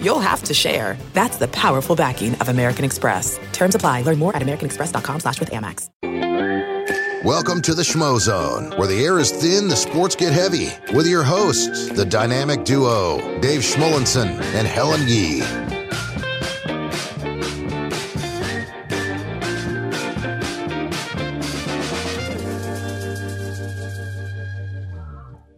[0.00, 0.96] you'll have to share.
[1.12, 3.38] That's the powerful backing of American Express.
[3.52, 4.02] Terms apply.
[4.02, 5.90] Learn more at americanexpress.com slash with Amex.
[7.24, 11.08] Welcome to the Schmo Zone, where the air is thin, the sports get heavy, with
[11.08, 15.75] your hosts, the dynamic duo, Dave Schmulenson and Helen Yee.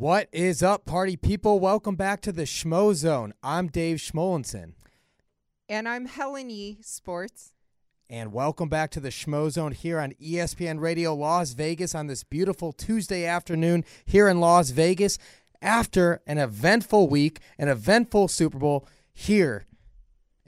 [0.08, 1.60] What is up, party people?
[1.60, 3.34] Welcome back to the Schmo Zone.
[3.42, 4.72] I'm Dave Schmulenson.
[5.68, 7.52] And I'm Helen Yee, Sports.
[8.08, 12.24] And welcome back to the Schmo Zone here on ESPN Radio Las Vegas on this
[12.24, 15.18] beautiful Tuesday afternoon here in Las Vegas
[15.60, 19.66] after an eventful week, an eventful Super Bowl here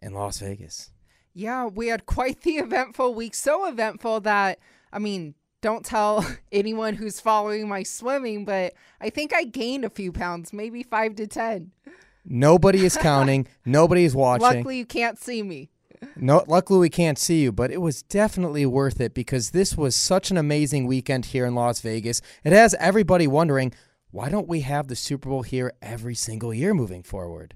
[0.00, 0.91] in Las Vegas.
[1.34, 3.34] Yeah, we had quite the eventful week.
[3.34, 4.58] So eventful that,
[4.91, 9.91] I mean, don't tell anyone who's following my swimming, but I think I gained a
[9.91, 11.72] few pounds, maybe five to 10.
[12.25, 13.47] Nobody is counting.
[13.64, 14.42] Nobody is watching.
[14.42, 15.70] Luckily, you can't see me.
[16.17, 19.94] No, luckily we can't see you, but it was definitely worth it because this was
[19.94, 22.22] such an amazing weekend here in Las Vegas.
[22.42, 23.72] It has everybody wondering
[24.11, 27.55] why don't we have the Super Bowl here every single year moving forward?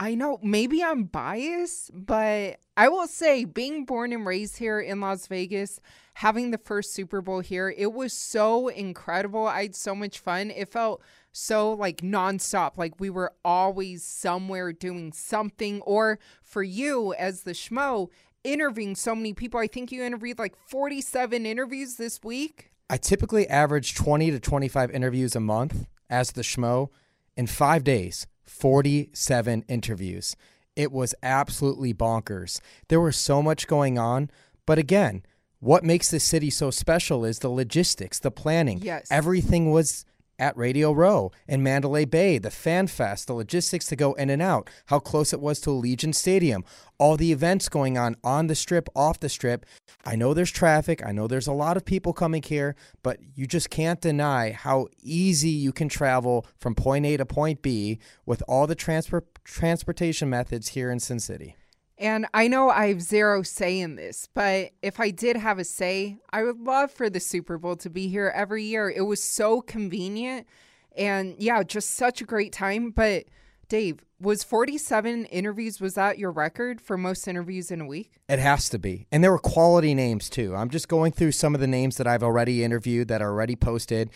[0.00, 5.00] I know maybe I'm biased, but I will say being born and raised here in
[5.00, 5.78] Las Vegas,
[6.14, 9.46] having the first Super Bowl here, it was so incredible.
[9.46, 10.50] I had so much fun.
[10.50, 15.80] It felt so like nonstop, like we were always somewhere doing something.
[15.82, 18.08] Or for you as the schmo,
[18.44, 19.58] interviewing so many people.
[19.58, 22.70] I think you interviewed like 47 interviews this week.
[22.88, 26.90] I typically average 20 to 25 interviews a month as the schmo.
[27.36, 30.36] In five days, 47 interviews.
[30.76, 32.60] It was absolutely bonkers.
[32.88, 34.30] There was so much going on.
[34.66, 35.24] But again,
[35.64, 38.80] what makes this city so special is the logistics, the planning.
[38.82, 39.08] Yes.
[39.10, 40.04] Everything was
[40.38, 44.42] at Radio Row and Mandalay Bay, the Fan Fest, the logistics to go in and
[44.42, 46.64] out, how close it was to Allegiant Stadium,
[46.98, 49.64] all the events going on on the strip, off the strip.
[50.04, 51.02] I know there's traffic.
[51.06, 54.88] I know there's a lot of people coming here, but you just can't deny how
[55.02, 60.28] easy you can travel from point A to point B with all the transport transportation
[60.28, 61.56] methods here in Sin City.
[62.04, 65.64] And I know I have zero say in this, but if I did have a
[65.64, 68.90] say, I would love for the Super Bowl to be here every year.
[68.90, 70.46] It was so convenient
[70.94, 72.90] and yeah, just such a great time.
[72.90, 73.24] But
[73.68, 78.20] Dave, was 47 interviews, was that your record for most interviews in a week?
[78.28, 79.06] It has to be.
[79.10, 80.54] And there were quality names too.
[80.54, 83.56] I'm just going through some of the names that I've already interviewed that are already
[83.56, 84.10] posted.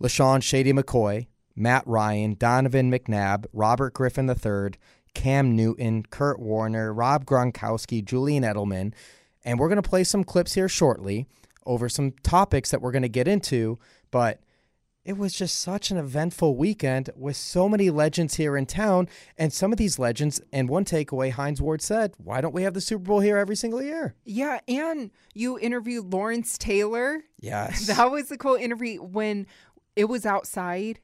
[0.00, 1.26] LeSean Shady McCoy,
[1.56, 4.78] Matt Ryan, Donovan McNabb, Robert Griffin III,
[5.14, 8.92] Cam Newton, Kurt Warner, Rob Gronkowski, Julian Edelman.
[9.44, 11.26] And we're going to play some clips here shortly
[11.66, 13.78] over some topics that we're going to get into.
[14.10, 14.40] But
[15.04, 19.08] it was just such an eventful weekend with so many legends here in town.
[19.36, 22.74] And some of these legends, and one takeaway Hines Ward said, why don't we have
[22.74, 24.14] the Super Bowl here every single year?
[24.24, 27.24] Yeah, and you interviewed Lawrence Taylor.
[27.40, 27.88] Yes.
[27.88, 29.48] That was a cool interview when
[29.96, 31.00] it was outside.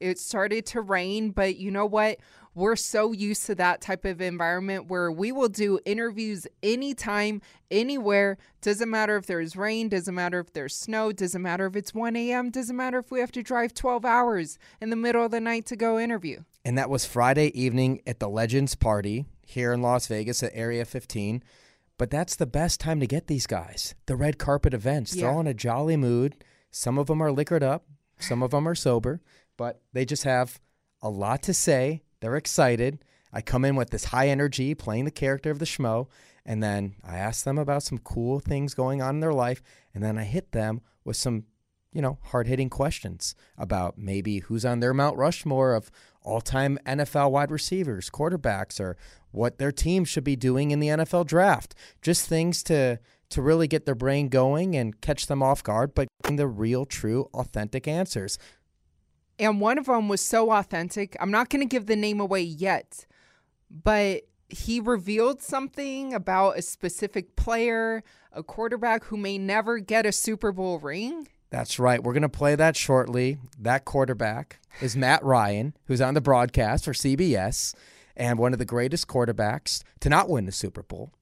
[0.00, 2.18] It started to rain, but you know what?
[2.56, 8.38] We're so used to that type of environment where we will do interviews anytime, anywhere.
[8.62, 12.16] Doesn't matter if there's rain, doesn't matter if there's snow, doesn't matter if it's 1
[12.16, 15.40] a.m., doesn't matter if we have to drive 12 hours in the middle of the
[15.40, 16.44] night to go interview.
[16.64, 20.86] And that was Friday evening at the Legends Party here in Las Vegas at Area
[20.86, 21.44] 15.
[21.98, 23.94] But that's the best time to get these guys.
[24.06, 25.12] The red carpet events.
[25.12, 26.42] They're all in a jolly mood.
[26.70, 27.84] Some of them are liquored up,
[28.18, 29.20] some of them are sober,
[29.58, 30.58] but they just have
[31.02, 32.00] a lot to say.
[32.20, 33.04] They're excited.
[33.32, 36.08] I come in with this high energy, playing the character of the schmo,
[36.44, 39.62] and then I ask them about some cool things going on in their life,
[39.94, 41.44] and then I hit them with some,
[41.92, 45.90] you know, hard hitting questions about maybe who's on their Mount Rushmore of
[46.22, 48.96] all time NFL wide receivers, quarterbacks, or
[49.30, 51.74] what their team should be doing in the NFL draft.
[52.00, 52.98] Just things to
[53.28, 57.28] to really get their brain going and catch them off guard, but the real, true,
[57.34, 58.38] authentic answers.
[59.38, 61.16] And one of them was so authentic.
[61.20, 63.06] I'm not going to give the name away yet,
[63.70, 68.02] but he revealed something about a specific player,
[68.32, 71.28] a quarterback who may never get a Super Bowl ring.
[71.50, 72.02] That's right.
[72.02, 73.38] We're going to play that shortly.
[73.58, 77.74] That quarterback is Matt Ryan, who's on the broadcast for CBS
[78.16, 81.12] and one of the greatest quarterbacks to not win the Super Bowl.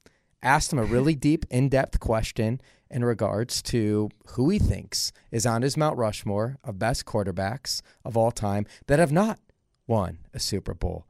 [0.41, 2.61] Asked him a really deep, in depth question,
[2.95, 8.15] in regards to who he thinks is on his Mount Rushmore of best quarterbacks of
[8.15, 9.37] all time that have not
[9.85, 11.05] won a Super Bowl.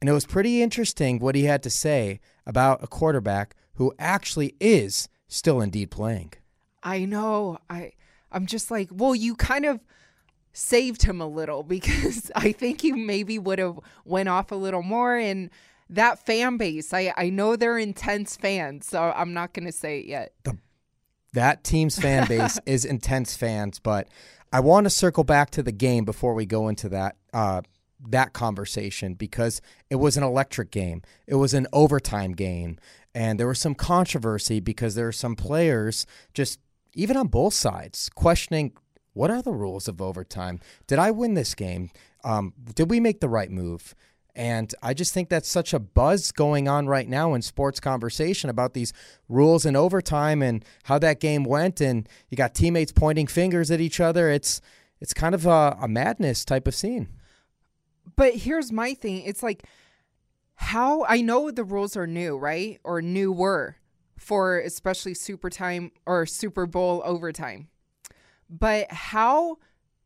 [0.00, 4.54] And it was pretty interesting what he had to say about a quarterback who actually
[4.60, 6.32] is still indeed playing.
[6.84, 7.58] I know.
[7.68, 7.90] I
[8.30, 9.80] I'm just like, well, you kind of
[10.52, 14.84] saved him a little because I think you maybe would have went off a little
[14.84, 15.50] more and
[15.90, 16.94] that fan base.
[16.94, 20.32] I I know they're intense fans, so I'm not going to say it yet.
[20.44, 20.56] The,
[21.36, 24.08] that team's fan base is intense fans, but
[24.52, 27.62] I want to circle back to the game before we go into that uh,
[28.08, 31.02] that conversation because it was an electric game.
[31.26, 32.78] It was an overtime game,
[33.14, 36.60] and there was some controversy because there are some players just
[36.94, 38.72] even on both sides questioning
[39.12, 40.60] what are the rules of overtime.
[40.86, 41.90] Did I win this game?
[42.24, 43.94] Um, did we make the right move?
[44.36, 48.50] And I just think that's such a buzz going on right now in sports conversation
[48.50, 48.92] about these
[49.30, 51.80] rules and overtime and how that game went.
[51.80, 54.30] And you got teammates pointing fingers at each other.
[54.30, 54.60] It's
[55.00, 57.08] it's kind of a, a madness type of scene.
[58.14, 59.22] But here's my thing.
[59.22, 59.64] It's like
[60.56, 62.78] how I know the rules are new, right?
[62.84, 63.76] Or newer
[64.18, 67.68] for especially super time or Super Bowl overtime.
[68.50, 69.58] But how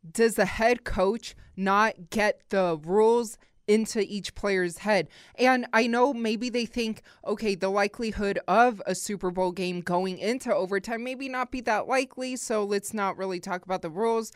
[0.09, 3.37] does the head coach not get the rules
[3.67, 5.09] into each player's head.
[5.37, 10.19] And I know maybe they think, okay, the likelihood of a Super Bowl game going
[10.19, 14.33] into overtime maybe not be that likely, so let's not really talk about the rules.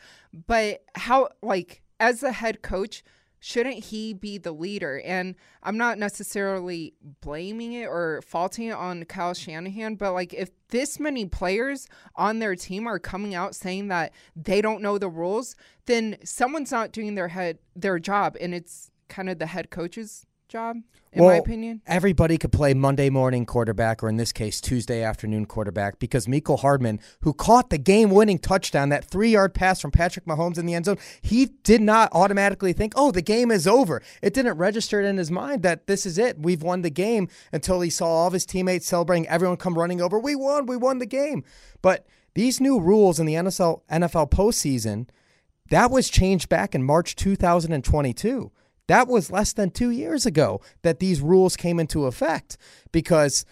[0.47, 3.03] But how, like, as a head coach,
[3.45, 5.01] shouldn't he be the leader?
[5.05, 10.49] And I'm not necessarily blaming it or faulting it on Kyle Shanahan, but like if
[10.69, 15.09] this many players on their team are coming out saying that they don't know the
[15.09, 15.55] rules,
[15.85, 20.25] then someone's not doing their head their job and it's kind of the head coach's
[20.47, 20.77] job,
[21.11, 21.81] in well, my opinion.
[21.87, 26.59] Everybody could play Monday morning quarterback, or in this case, Tuesday afternoon quarterback, because Mecole
[26.59, 30.65] Hardman, who caught the game winning touchdown, that three yard pass from Patrick Mahomes in
[30.65, 34.01] the end zone, he did not automatically think, oh, the game is over.
[34.21, 36.39] It didn't register in his mind that this is it.
[36.39, 40.01] We've won the game until he saw all of his teammates celebrating, everyone come running
[40.01, 40.19] over.
[40.19, 40.65] We won.
[40.65, 41.43] We won the game.
[41.81, 45.07] But these new rules in the NFL, NFL postseason,
[45.69, 48.51] that was changed back in March 2022.
[48.87, 52.57] That was less than two years ago that these rules came into effect
[52.91, 53.45] because.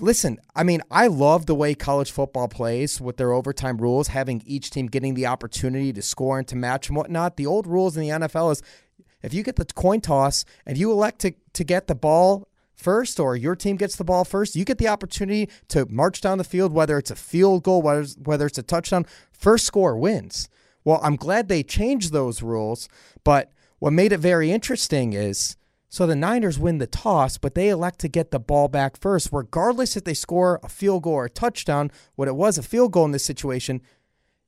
[0.00, 4.42] Listen, I mean, I love the way college football plays with their overtime rules, having
[4.44, 7.36] each team getting the opportunity to score and to match and whatnot.
[7.36, 8.62] The old rules in the NFL is
[9.22, 13.18] if you get the coin toss and you elect to, to get the ball first
[13.18, 16.44] or your team gets the ball first, you get the opportunity to march down the
[16.44, 19.06] field, whether it's a field goal, whether it's, whether it's a touchdown.
[19.32, 20.48] First score wins.
[20.84, 22.88] Well, I'm glad they changed those rules,
[23.24, 23.50] but
[23.86, 25.56] what made it very interesting is
[25.88, 29.28] so the Niners win the toss, but they elect to get the ball back first,
[29.30, 31.92] regardless if they score a field goal or a touchdown.
[32.16, 33.80] What it was a field goal in this situation,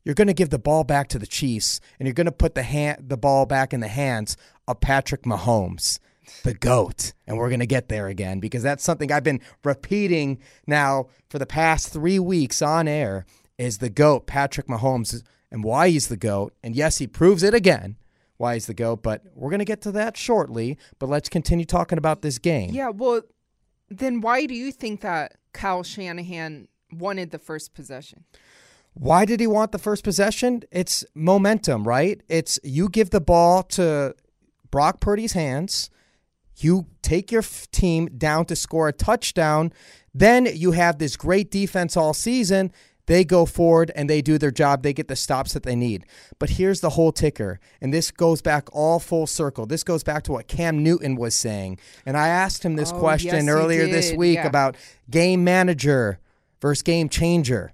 [0.02, 2.56] you're going to give the ball back to the Chiefs, and you're going to put
[2.56, 4.36] the hand, the ball back in the hands
[4.66, 6.00] of Patrick Mahomes,
[6.42, 7.12] the goat.
[7.24, 11.38] And we're going to get there again because that's something I've been repeating now for
[11.38, 13.24] the past three weeks on air.
[13.56, 16.54] Is the goat Patrick Mahomes and why he's the goat?
[16.60, 17.98] And yes, he proves it again
[18.38, 20.78] why he's the GOAT, but we're going to get to that shortly.
[20.98, 22.70] But let's continue talking about this game.
[22.70, 23.22] Yeah, well,
[23.90, 28.24] then why do you think that Kyle Shanahan wanted the first possession?
[28.94, 30.62] Why did he want the first possession?
[30.72, 32.20] It's momentum, right?
[32.28, 34.14] It's you give the ball to
[34.70, 35.90] Brock Purdy's hands,
[36.56, 39.72] you take your f- team down to score a touchdown,
[40.12, 42.72] then you have this great defense all season,
[43.08, 44.82] they go forward and they do their job.
[44.82, 46.04] They get the stops that they need.
[46.38, 47.58] But here's the whole ticker.
[47.80, 49.66] And this goes back all full circle.
[49.66, 51.78] This goes back to what Cam Newton was saying.
[52.06, 54.46] And I asked him this Oh, question yes, earlier this week Yeah.
[54.46, 54.76] about
[55.10, 56.20] game manager
[56.60, 57.72] versus game changer.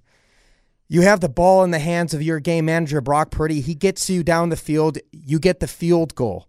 [0.88, 3.61] You have the ball in the hands of your game manager, Brock Purdy.
[3.61, 4.99] He gets you down the field.
[5.11, 6.47] You get the field goal.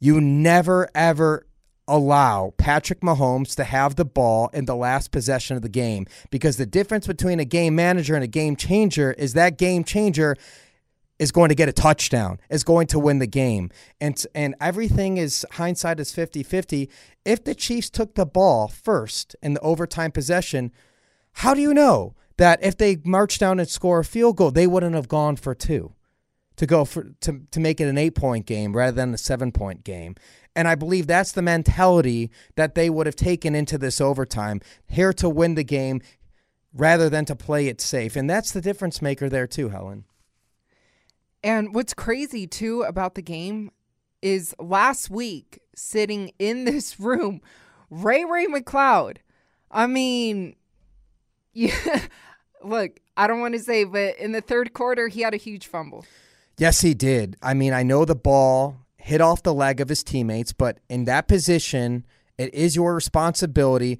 [0.00, 1.46] You never, ever
[1.88, 6.56] allow Patrick Mahomes to have the ball in the last possession of the game because
[6.56, 10.36] the difference between a game manager and a game changer is that game changer
[11.18, 13.70] is going to get a touchdown, is going to win the game.
[14.00, 16.88] And and everything is hindsight is 50-50.
[17.24, 20.72] If the Chiefs took the ball first in the overtime possession,
[21.34, 24.66] how do you know that if they marched down and score a field goal, they
[24.66, 25.92] wouldn't have gone for two?
[26.56, 29.52] To go for to to make it an eight point game rather than a seven
[29.52, 30.14] point game.
[30.54, 35.12] And I believe that's the mentality that they would have taken into this overtime, here
[35.14, 36.02] to win the game
[36.74, 38.16] rather than to play it safe.
[38.16, 40.04] And that's the difference maker there too, Helen.
[41.42, 43.70] And what's crazy too about the game
[44.20, 47.40] is last week sitting in this room,
[47.90, 49.18] Ray Ray McCloud.
[49.70, 50.56] I mean,
[51.52, 52.06] yeah,
[52.64, 55.66] look, I don't want to say, but in the third quarter, he had a huge
[55.66, 56.04] fumble.
[56.62, 57.36] Yes, he did.
[57.42, 61.06] I mean, I know the ball hit off the leg of his teammates, but in
[61.06, 62.06] that position,
[62.38, 63.98] it is your responsibility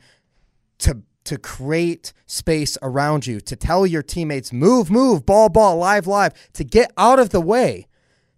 [0.78, 6.06] to to create space around you, to tell your teammates, move, move, ball, ball, live,
[6.06, 7.88] live, to get out of the way.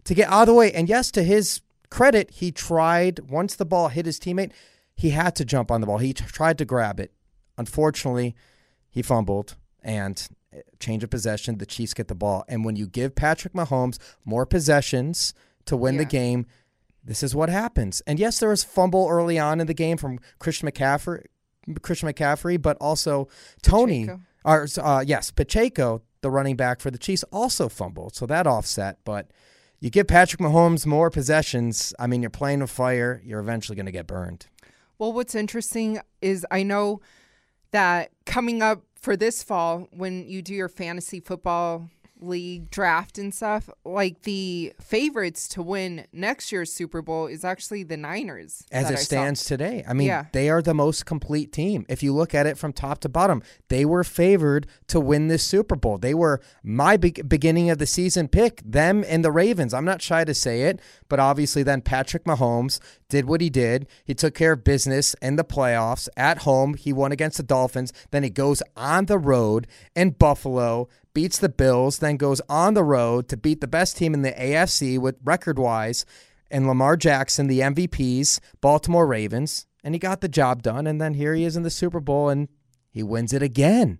[0.05, 0.71] To get out of the way.
[0.71, 4.53] And yes, to his credit, he tried, once the ball hit his teammate,
[4.95, 5.99] he had to jump on the ball.
[5.99, 7.11] He t- tried to grab it.
[7.59, 8.35] Unfortunately,
[8.89, 10.27] he fumbled and
[10.79, 12.43] change of possession, the Chiefs get the ball.
[12.47, 15.33] And when you give Patrick Mahomes more possessions
[15.65, 16.45] to win the game,
[17.03, 18.01] this is what happens.
[18.07, 21.25] And yes, there was fumble early on in the game from Christian McCaffrey,
[21.81, 23.27] Christian McCaffrey, but also
[23.61, 24.21] Tony, Pacheco.
[24.43, 28.15] or uh, yes, Pacheco, the running back for the Chiefs, also fumbled.
[28.15, 28.99] So that offset.
[29.05, 29.31] But
[29.79, 31.93] you give Patrick Mahomes more possessions.
[31.99, 33.21] I mean, you're playing with fire.
[33.23, 34.47] You're eventually going to get burned.
[34.97, 37.01] Well, what's interesting is I know
[37.71, 43.33] that coming up for this fall, when you do your fantasy football league draft and
[43.33, 48.63] stuff, like the favorites to win next year's Super Bowl is actually the Niners.
[48.71, 49.03] As it I saw.
[49.03, 50.25] stands today, I mean, Yeah.
[50.31, 51.85] they are the most complete team.
[51.89, 55.43] If you look at it from top to bottom, they were favored to win this
[55.43, 55.97] Super Bowl.
[55.97, 59.73] They were my be- beginning of the season pick, them and the Ravens.
[59.73, 60.79] I'm not shy to say it,
[61.09, 62.79] but obviously, then Patrick Mahomes
[63.09, 63.87] did what he did.
[64.03, 66.73] He took care of business in the playoffs at home.
[66.75, 67.93] He won against the Dolphins.
[68.11, 72.83] Then he goes on the road in Buffalo, beats the Bills, then goes on the
[72.83, 76.05] road to beat the best team in the AFC with record wise
[76.51, 80.85] and Lamar Jackson, the MVPs, Baltimore Ravens, and he got the job done.
[80.85, 82.49] And then here he is in the Super Bowl, and
[82.91, 83.97] he wins it again.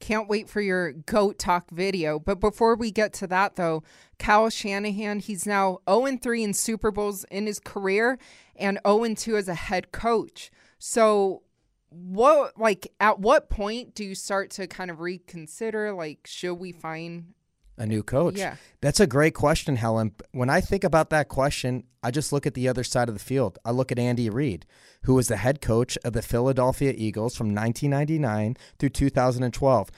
[0.00, 2.18] Can't wait for your GOAT Talk video.
[2.18, 3.82] But before we get to that, though,
[4.18, 8.18] Kyle Shanahan, he's now 0 3 in Super Bowls in his career
[8.56, 10.50] and 0 2 as a head coach.
[10.78, 11.42] So,
[11.90, 16.72] what, like, at what point do you start to kind of reconsider, like, should we
[16.72, 17.34] find.
[17.78, 18.36] A new coach.
[18.36, 18.56] Yeah.
[18.80, 20.12] That's a great question, Helen.
[20.32, 23.24] When I think about that question, I just look at the other side of the
[23.24, 23.58] field.
[23.64, 24.66] I look at Andy Reid,
[25.04, 29.90] who was the head coach of the Philadelphia Eagles from 1999 through 2012.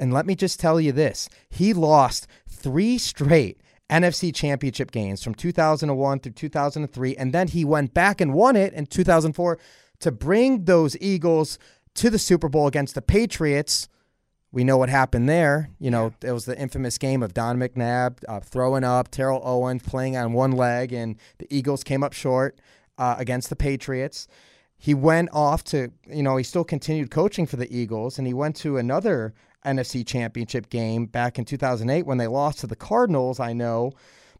[0.00, 3.60] And let me just tell you this he lost three straight
[3.90, 7.16] NFC championship games from 2001 through 2003.
[7.16, 9.58] And then he went back and won it in 2004
[10.02, 11.58] to bring those Eagles
[11.94, 13.88] to the Super Bowl against the Patriots.
[14.50, 15.70] We know what happened there.
[15.78, 19.82] You know, it was the infamous game of Don McNabb uh, throwing up, Terrell Owens
[19.82, 22.58] playing on one leg, and the Eagles came up short
[22.98, 24.28] uh, against the Patriots.
[24.76, 28.34] He went off to, you know, he still continued coaching for the Eagles, and he
[28.34, 29.32] went to another
[29.64, 33.92] NFC championship game back in 2008 when they lost to the Cardinals, I know.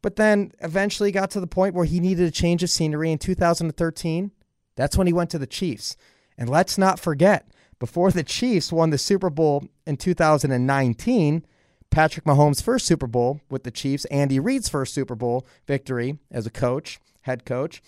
[0.03, 3.19] But then eventually got to the point where he needed a change of scenery in
[3.19, 4.33] 2013.
[4.77, 5.97] That's when he went to the Chiefs.
[6.39, 7.49] And let's not forget,
[7.79, 11.45] before the Chiefs won the Super Bowl in 2019,
[11.91, 16.47] Patrick Mahomes' first Super Bowl with the Chiefs, Andy Reid's first Super Bowl victory as
[16.47, 17.83] a coach, head coach,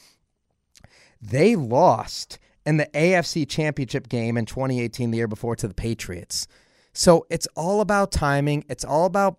[1.21, 6.47] they lost in the AFC Championship game in 2018, the year before, to the Patriots.
[6.93, 9.39] So it's all about timing, it's all about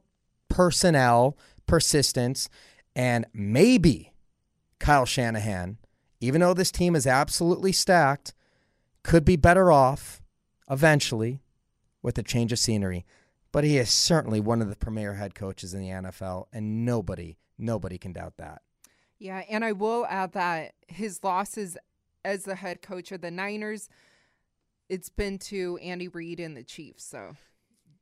[0.50, 1.38] personnel,
[1.68, 2.50] persistence,
[2.96, 4.14] and maybe
[4.80, 5.78] Kyle Shanahan,
[6.20, 8.34] even though this team is absolutely stacked,
[9.04, 10.22] could be better off
[10.70, 11.40] eventually
[12.02, 13.06] with a change of scenery.
[13.52, 17.38] But he is certainly one of the premier head coaches in the NFL, and nobody,
[17.58, 18.62] nobody can doubt that.
[19.18, 21.78] Yeah, and I will add that his losses
[22.26, 23.88] as the head coach of the Niners,
[24.90, 27.06] it's been to Andy Reid and the Chiefs.
[27.06, 27.36] So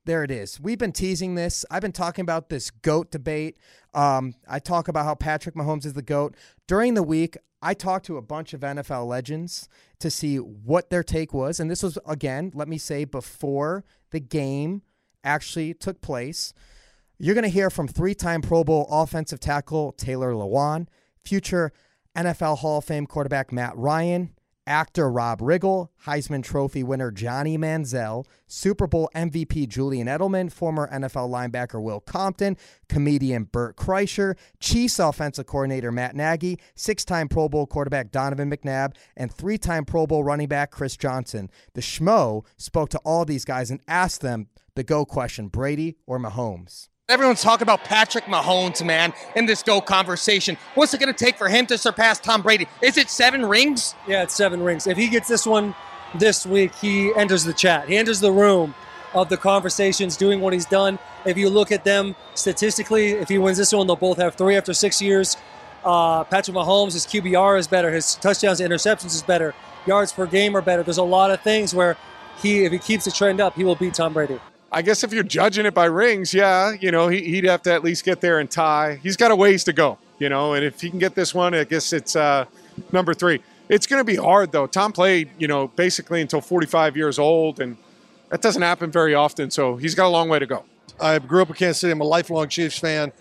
[0.05, 0.59] There it is.
[0.59, 1.65] We've been teasing this.
[1.69, 3.57] I've been talking about this GOAT debate.
[3.93, 6.35] Um, I talk about how Patrick Mahomes is the GOAT.
[6.67, 11.01] During the week, I talked to a bunch of NFL legends to see what their
[11.01, 11.61] take was.
[11.61, 14.81] And this was, again, let me say, before the game
[15.23, 16.53] actually took place.
[17.17, 20.87] You're going to hear from three time Pro Bowl offensive tackle Taylor Lewan,
[21.23, 21.71] future
[22.17, 24.31] NFL Hall of Fame quarterback Matt Ryan,
[24.67, 31.29] actor Rob Riggle, Heisman Trophy winner Johnny Manziel, Super Bowl MVP Julian Edelman, former NFL
[31.29, 32.57] linebacker Will Compton,
[32.89, 38.95] comedian Bert Kreischer, Chiefs offensive coordinator Matt Nagy, six time Pro Bowl quarterback Donovan McNabb,
[39.17, 41.49] and three time Pro Bowl running back Chris Johnson.
[41.73, 46.19] The Schmo spoke to all these guys and asked them the go question Brady or
[46.19, 46.89] Mahomes?
[47.09, 50.57] Everyone's talking about Patrick Mahomes, man, in this GO conversation.
[50.75, 52.65] What's it going to take for him to surpass Tom Brady?
[52.81, 53.93] Is it seven rings?
[54.07, 54.87] Yeah, it's seven rings.
[54.87, 55.75] If he gets this one
[56.15, 57.89] this week, he enters the chat.
[57.89, 58.73] He enters the room
[59.13, 60.97] of the conversations, doing what he's done.
[61.25, 64.55] If you look at them statistically, if he wins this one, they'll both have three
[64.55, 65.35] after six years.
[65.83, 67.91] Uh, Patrick Mahomes, his QBR is better.
[67.91, 69.53] His touchdowns to interceptions is better.
[69.85, 70.83] Yards per game are better.
[70.83, 71.97] There's a lot of things where
[72.41, 74.39] he if he keeps the trend up, he will beat Tom Brady.
[74.73, 77.71] I guess if you're judging it by rings, yeah, you know, he, would have to
[77.71, 78.99] at least get there and tie.
[79.03, 81.53] He's got a ways to go, you know, and if he can get this one,
[81.53, 82.45] I guess it's uh,
[82.91, 83.43] number three.
[83.69, 84.65] It's going to be hard, though.
[84.65, 87.77] Tom played, you know, basically until 45 years old, and
[88.29, 90.65] that doesn't happen very often, so he's got a long way to go.
[90.99, 91.91] I grew up in Kansas City.
[91.91, 93.11] I'm a lifelong Chiefs fan.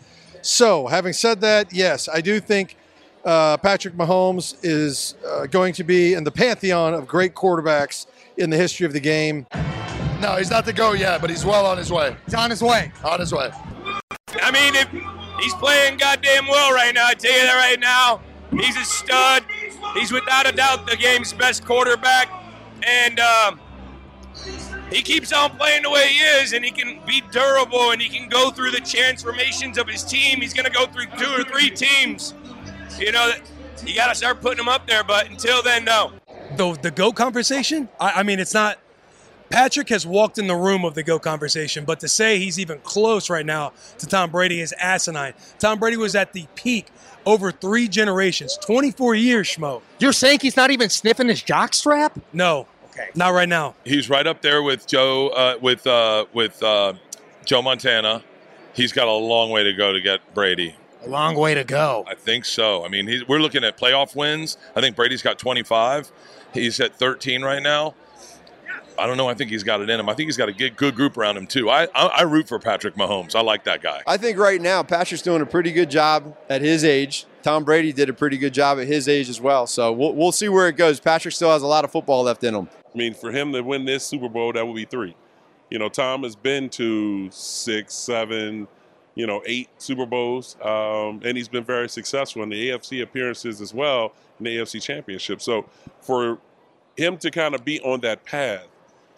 [0.41, 2.77] So, having said that, yes, I do think
[3.27, 8.07] uh, Patrick Mahomes is uh, going to be in the pantheon of great quarterbacks
[8.39, 9.47] in the history of the game.
[10.23, 12.17] No, he's not the go yet, but he's well on his way.
[12.27, 12.93] He's on his way.
[13.05, 13.51] On his way.
[14.41, 14.89] I mean, if
[15.43, 18.21] he's playing goddamn well right now, I tell you that right now.
[18.53, 19.45] He's a stud.
[19.95, 22.31] He's without a doubt the game's best quarterback,
[22.87, 23.61] and um,
[24.93, 28.09] he keeps on playing the way he is, and he can be durable, and he
[28.09, 30.41] can go through the transformations of his team.
[30.41, 32.33] He's going to go through two or three teams.
[32.97, 33.33] You know,
[33.85, 36.13] you got to start putting him up there, but until then, no.
[36.57, 37.89] The the go conversation.
[37.99, 38.79] I, I mean, it's not
[39.53, 42.79] Patrick has walked in the room of the GO conversation, but to say he's even
[42.79, 45.35] close right now to Tom Brady is asinine.
[45.59, 46.87] Tom Brady was at the peak
[47.27, 49.83] over three generations, 24 years, Schmo.
[49.99, 52.19] You're saying he's not even sniffing his jockstrap?
[52.33, 52.67] No.
[52.93, 53.09] Okay.
[53.15, 53.75] Not right now.
[53.85, 56.95] He's right up there with Joe, uh, with uh, with uh,
[57.45, 58.25] Joe Montana.
[58.73, 60.75] He's got a long way to go to get Brady.
[61.05, 62.05] A long way to go.
[62.09, 62.87] I think so.
[62.87, 64.57] I mean, we're looking at playoff wins.
[64.75, 66.11] I think Brady's got 25.
[66.55, 67.95] He's at 13 right now.
[68.99, 69.29] I don't know.
[69.29, 70.09] I think he's got it in him.
[70.09, 71.71] I think he's got a good, good group around him too.
[71.71, 73.35] I, I, I root for Patrick Mahomes.
[73.35, 74.03] I like that guy.
[74.07, 77.27] I think right now Patrick's doing a pretty good job at his age.
[77.43, 79.67] Tom Brady did a pretty good job at his age as well.
[79.67, 81.01] So we'll, we'll see where it goes.
[81.01, 82.69] Patrick still has a lot of football left in him.
[82.95, 85.17] I mean, for him to win this Super Bowl, that would be three.
[85.71, 88.69] You know, Tom has been to six, seven,
[89.15, 93.61] you know, eight Super Bowls, um, and he's been very successful in the AFC appearances
[93.61, 95.41] as well in the AFC Championship.
[95.41, 95.67] So
[96.01, 96.39] for
[96.97, 98.67] him to kind of be on that path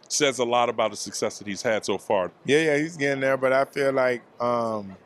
[0.09, 2.31] says a lot about the success that he's had so far.
[2.45, 4.97] Yeah, yeah, he's getting there, but I feel like um,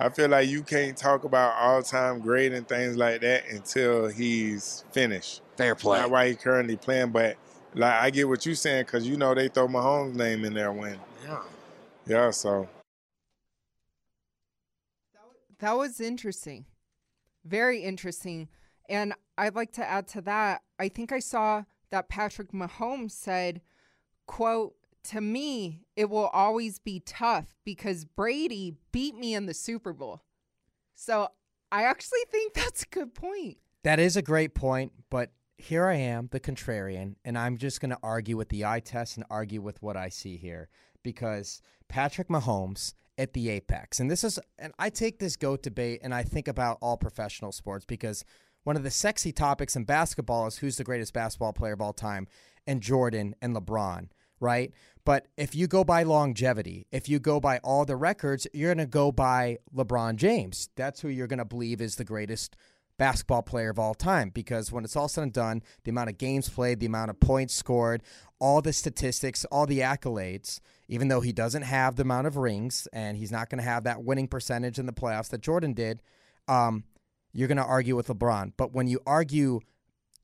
[0.00, 4.08] I feel like you can't talk about all time great and things like that until
[4.08, 5.42] he's finished.
[5.56, 6.00] Fair play.
[6.00, 7.36] Not why he's currently playing, but
[7.74, 10.72] like I get what you're saying because you know they throw Mahomes' name in there
[10.72, 10.98] when.
[11.24, 11.42] Yeah.
[12.06, 12.30] Yeah.
[12.30, 12.68] So.
[15.58, 16.66] That was interesting.
[17.44, 18.48] Very interesting.
[18.88, 20.62] And I'd like to add to that.
[20.78, 23.60] I think I saw that Patrick Mahomes said
[24.28, 29.92] quote, to me, it will always be tough because Brady beat me in the Super
[29.92, 30.22] Bowl.
[30.94, 31.28] So
[31.72, 33.56] I actually think that's a good point.
[33.82, 37.90] That is a great point, but here I am, the contrarian, and I'm just going
[37.90, 40.68] to argue with the eye test and argue with what I see here
[41.02, 46.00] because Patrick Mahomes at the apex, and this is, and I take this GOAT debate
[46.02, 48.24] and I think about all professional sports because
[48.64, 51.92] one of the sexy topics in basketball is who's the greatest basketball player of all
[51.92, 52.28] time,
[52.66, 54.08] and Jordan and LeBron
[54.40, 54.72] right?
[55.04, 58.86] But if you go by longevity, if you go by all the records, you're going
[58.86, 60.68] to go by LeBron James.
[60.76, 62.56] That's who you're going to believe is the greatest
[62.98, 66.18] basketball player of all time because when it's all said and done, the amount of
[66.18, 68.02] games played, the amount of points scored,
[68.38, 72.88] all the statistics, all the accolades, even though he doesn't have the amount of rings
[72.92, 76.02] and he's not going to have that winning percentage in the playoffs that Jordan did,
[76.48, 76.84] um,
[77.32, 78.52] you're going to argue with LeBron.
[78.56, 79.60] But when you argue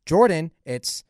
[0.04, 1.04] Jordan, it's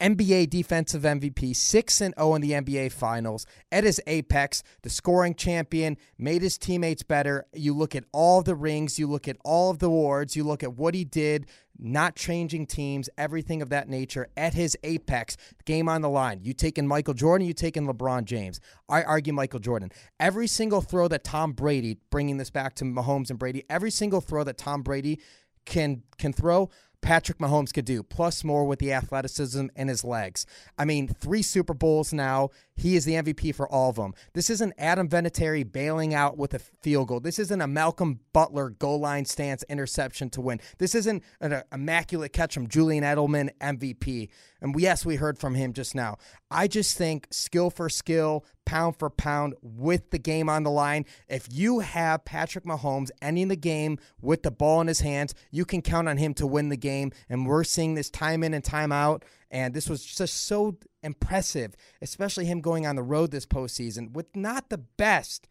[0.00, 5.34] NBA defensive MVP, 6 and 0 in the NBA finals, at his apex, the scoring
[5.34, 7.46] champion, made his teammates better.
[7.54, 10.62] You look at all the rings, you look at all of the awards, you look
[10.62, 11.46] at what he did,
[11.78, 16.40] not changing teams, everything of that nature at his apex, game on the line.
[16.42, 18.60] You taking Michael Jordan, you taking LeBron James.
[18.88, 19.90] I argue Michael Jordan.
[20.20, 24.20] Every single throw that Tom Brady, bringing this back to Mahomes and Brady, every single
[24.20, 25.20] throw that Tom Brady
[25.66, 30.46] can can throw Patrick Mahomes could do, plus more with the athleticism and his legs.
[30.76, 32.50] I mean, three Super Bowls now.
[32.76, 34.14] He is the MVP for all of them.
[34.34, 37.20] This isn't Adam Vinatieri bailing out with a field goal.
[37.20, 40.60] This isn't a Malcolm Butler goal line stance interception to win.
[40.78, 44.28] This isn't an immaculate catch from Julian Edelman MVP.
[44.60, 46.18] And yes, we heard from him just now.
[46.50, 51.06] I just think skill for skill, pound for pound, with the game on the line.
[51.28, 55.64] If you have Patrick Mahomes ending the game with the ball in his hands, you
[55.64, 57.12] can count on him to win the game.
[57.28, 59.24] And we're seeing this time in and time out.
[59.50, 64.34] And this was just so impressive, especially him going on the road this postseason with
[64.36, 65.48] not the best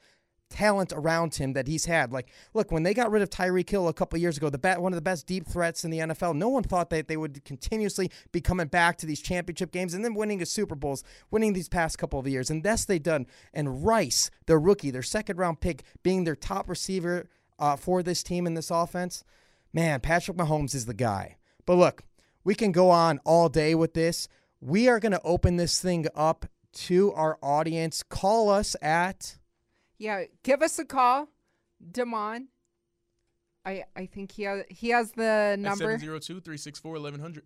[0.49, 2.11] talent around him that he's had.
[2.11, 4.81] Like, look, when they got rid of Tyreek Hill a couple years ago, the bat,
[4.81, 7.43] one of the best deep threats in the NFL, no one thought that they would
[7.45, 11.53] continuously be coming back to these championship games and then winning the Super Bowls, winning
[11.53, 12.49] these past couple of years.
[12.49, 13.25] And that's they done.
[13.53, 18.23] And Rice, their rookie, their second round pick, being their top receiver uh, for this
[18.23, 19.23] team in this offense,
[19.73, 21.37] man, Patrick Mahomes is the guy.
[21.65, 22.03] But look,
[22.43, 24.27] we can go on all day with this.
[24.61, 28.03] We are going to open this thing up to our audience.
[28.03, 29.37] Call us at
[29.97, 31.29] Yeah, give us a call,
[31.91, 32.49] Damon.
[33.65, 35.97] I I think he has he has the number.
[35.97, 37.41] 702-364-1100.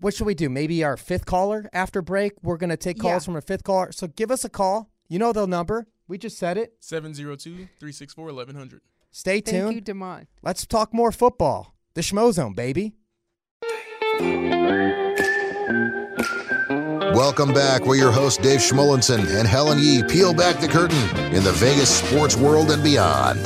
[0.00, 0.48] what should we do?
[0.48, 2.32] Maybe our fifth caller after break.
[2.42, 3.26] We're going to take calls Yeah.
[3.26, 3.92] from our fifth caller.
[3.92, 4.90] So give us a call.
[5.08, 5.86] You know the number.
[6.08, 6.80] We just said it.
[6.82, 8.80] 702-364-1100.
[9.10, 9.62] Stay Thank tuned.
[9.64, 10.26] Thank you, Damon.
[10.42, 11.74] Let's talk more football.
[11.94, 12.94] The Schmo Zone, baby.
[17.12, 17.84] Welcome back.
[17.84, 20.04] We're your hosts, Dave Schmulenson and Helen Yee.
[20.04, 20.96] Peel back the curtain
[21.34, 23.40] in the Vegas sports world and beyond.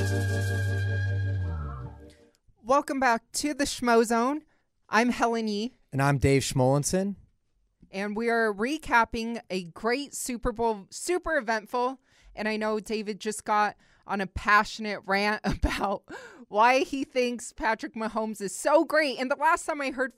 [2.62, 4.42] Welcome back to the Schmo Zone.
[4.90, 7.14] I'm Helen Yee, And I'm Dave Schmulenson.
[7.90, 12.00] and we are recapping a great Super Bowl, super eventful.
[12.36, 16.02] And I know David just got on a passionate rant about
[16.48, 19.18] why he thinks Patrick Mahomes is so great.
[19.18, 20.12] And the last time I heard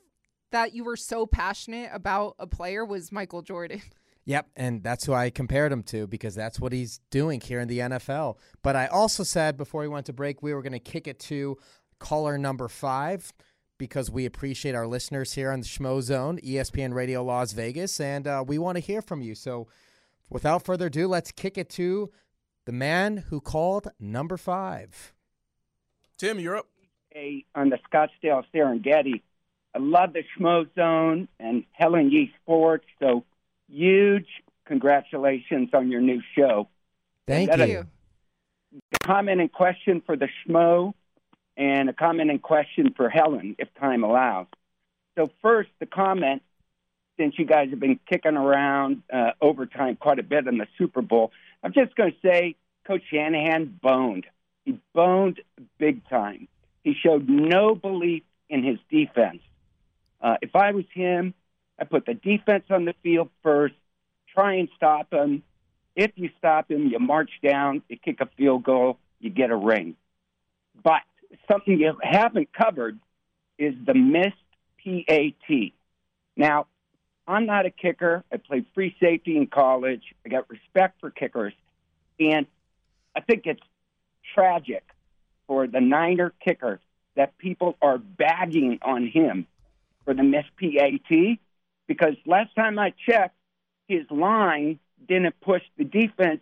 [0.53, 3.83] that you were so passionate about a player was Michael Jordan.
[4.25, 7.67] Yep, and that's who I compared him to because that's what he's doing here in
[7.67, 8.37] the NFL.
[8.63, 11.19] But I also said before we went to break, we were going to kick it
[11.21, 11.59] to
[11.99, 13.33] caller number five
[13.79, 18.29] because we appreciate our listeners here on the Schmo Zone, ESPN Radio Las Vegas, and
[18.29, 19.35] uh, we want to hear from you.
[19.35, 19.67] So
[20.31, 22.13] without further ado, let's kick it to
[22.65, 25.13] the man who called number five.
[26.17, 26.69] Tim, you're up.
[27.17, 29.23] a on the Scottsdale Serengeti.
[29.75, 32.85] I love the Schmo Zone and Helen Yee Sports.
[33.01, 33.25] So
[33.71, 34.27] huge
[34.67, 36.69] congratulations on your new show.
[37.27, 37.87] Thank Got you.
[38.95, 40.95] A comment and question for the Schmo,
[41.57, 44.47] and a comment and question for Helen, if time allows.
[45.17, 46.43] So first, the comment.
[47.19, 51.03] Since you guys have been kicking around uh, overtime quite a bit in the Super
[51.03, 51.31] Bowl,
[51.63, 52.57] I'm just going to say
[52.87, 54.25] Coach Shanahan boned.
[54.65, 55.41] He boned
[55.79, 56.49] big time.
[56.83, 59.41] He showed no belief in his defense.
[60.23, 61.35] Uh, if I was him,
[61.79, 63.75] I put the defense on the field first,
[64.33, 65.43] try and stop him.
[65.97, 69.57] If you stop him, you march down, you kick a field goal, you get a
[69.57, 69.97] ring.
[70.83, 71.03] But
[71.51, 72.99] something you haven't covered
[73.59, 74.37] is the missed
[74.85, 75.73] PAT.
[76.37, 76.67] Now,
[77.27, 78.25] I'm not a kicker.
[78.33, 80.03] I played free safety in college.
[80.25, 81.53] I got respect for kickers.
[82.19, 82.47] And
[83.15, 83.63] I think it's
[84.35, 84.85] tragic
[85.47, 86.81] for the Niner kicker
[87.17, 89.47] that people are bagging on him
[90.05, 91.39] for the missed PAT
[91.87, 93.37] because last time I checked,
[93.89, 96.41] his line didn't push the defense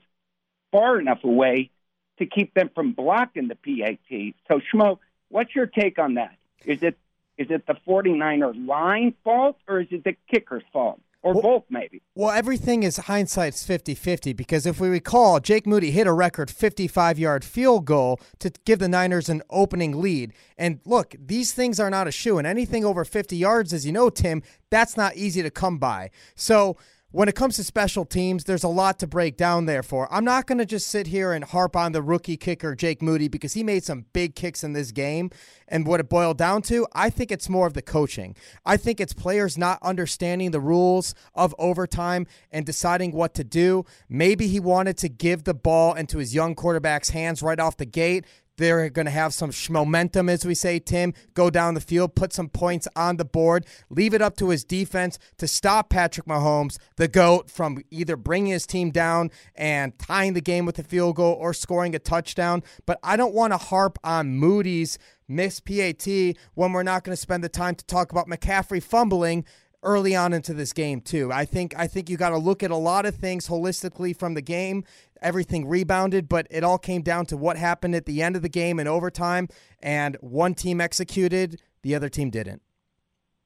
[0.70, 1.70] far enough away
[2.18, 4.34] to keep them from blocking the PAT.
[4.48, 6.36] So, Schmo, what's your take on that?
[6.64, 6.98] Is it
[7.38, 11.00] is it the 49er line fault or is it the kicker's fault?
[11.22, 12.02] Or both, maybe?
[12.14, 16.50] Well, everything is hindsight's 50 50 because if we recall, Jake Moody hit a record
[16.50, 20.32] 55 yard field goal to give the Niners an opening lead.
[20.56, 23.92] And look, these things are not a shoe, and anything over 50 yards, as you
[23.92, 26.10] know, Tim, that's not easy to come by.
[26.36, 26.78] So,
[27.12, 30.12] when it comes to special teams, there's a lot to break down there for.
[30.12, 33.26] I'm not going to just sit here and harp on the rookie kicker, Jake Moody,
[33.26, 35.30] because he made some big kicks in this game.
[35.66, 38.36] And what it boiled down to, I think it's more of the coaching.
[38.64, 43.84] I think it's players not understanding the rules of overtime and deciding what to do.
[44.08, 47.86] Maybe he wanted to give the ball into his young quarterback's hands right off the
[47.86, 48.24] gate.
[48.60, 51.14] They're going to have some momentum, as we say, Tim.
[51.32, 54.64] Go down the field, put some points on the board, leave it up to his
[54.64, 60.34] defense to stop Patrick Mahomes, the GOAT, from either bringing his team down and tying
[60.34, 62.62] the game with a field goal or scoring a touchdown.
[62.84, 66.06] But I don't want to harp on Moody's missed PAT
[66.52, 69.46] when we're not going to spend the time to talk about McCaffrey fumbling
[69.82, 71.32] early on into this game too.
[71.32, 74.34] I think I think you got to look at a lot of things holistically from
[74.34, 74.84] the game.
[75.22, 78.48] Everything rebounded, but it all came down to what happened at the end of the
[78.48, 79.48] game in overtime
[79.82, 82.62] and one team executed, the other team didn't.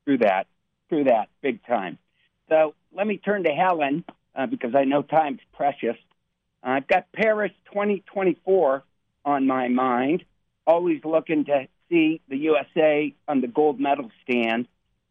[0.05, 0.47] through that,
[0.89, 1.99] through that, big time.
[2.49, 5.97] So let me turn to Helen uh, because I know time's precious.
[6.63, 8.83] Uh, I've got Paris 2024
[9.25, 10.25] on my mind.
[10.67, 14.67] Always looking to see the USA on the gold medal stand.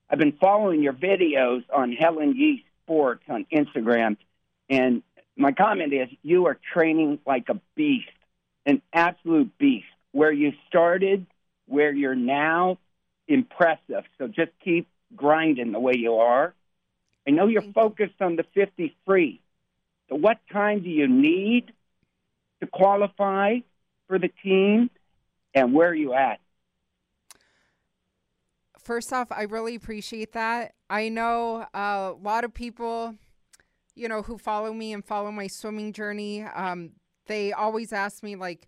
[0.10, 4.18] I've been following your videos on Helen Yee Sports on Instagram,
[4.70, 5.02] and
[5.36, 8.10] my comment is you are training like a beast,
[8.66, 9.86] an absolute beast.
[10.12, 11.26] Where you started,
[11.66, 12.78] where you're now,
[13.28, 14.04] impressive.
[14.20, 16.54] So just keep grinding the way you are.
[17.28, 19.42] I know you're focused on the 50 free.
[20.10, 21.72] So what time do you need
[22.62, 23.60] to qualify
[24.08, 24.90] for the team,
[25.56, 26.40] and where are you at?
[28.84, 30.74] First off, I really appreciate that.
[30.90, 33.16] I know uh, a lot of people,
[33.96, 36.44] you know, who follow me and follow my swimming journey.
[36.44, 36.92] Um,
[37.28, 38.68] they always ask me like,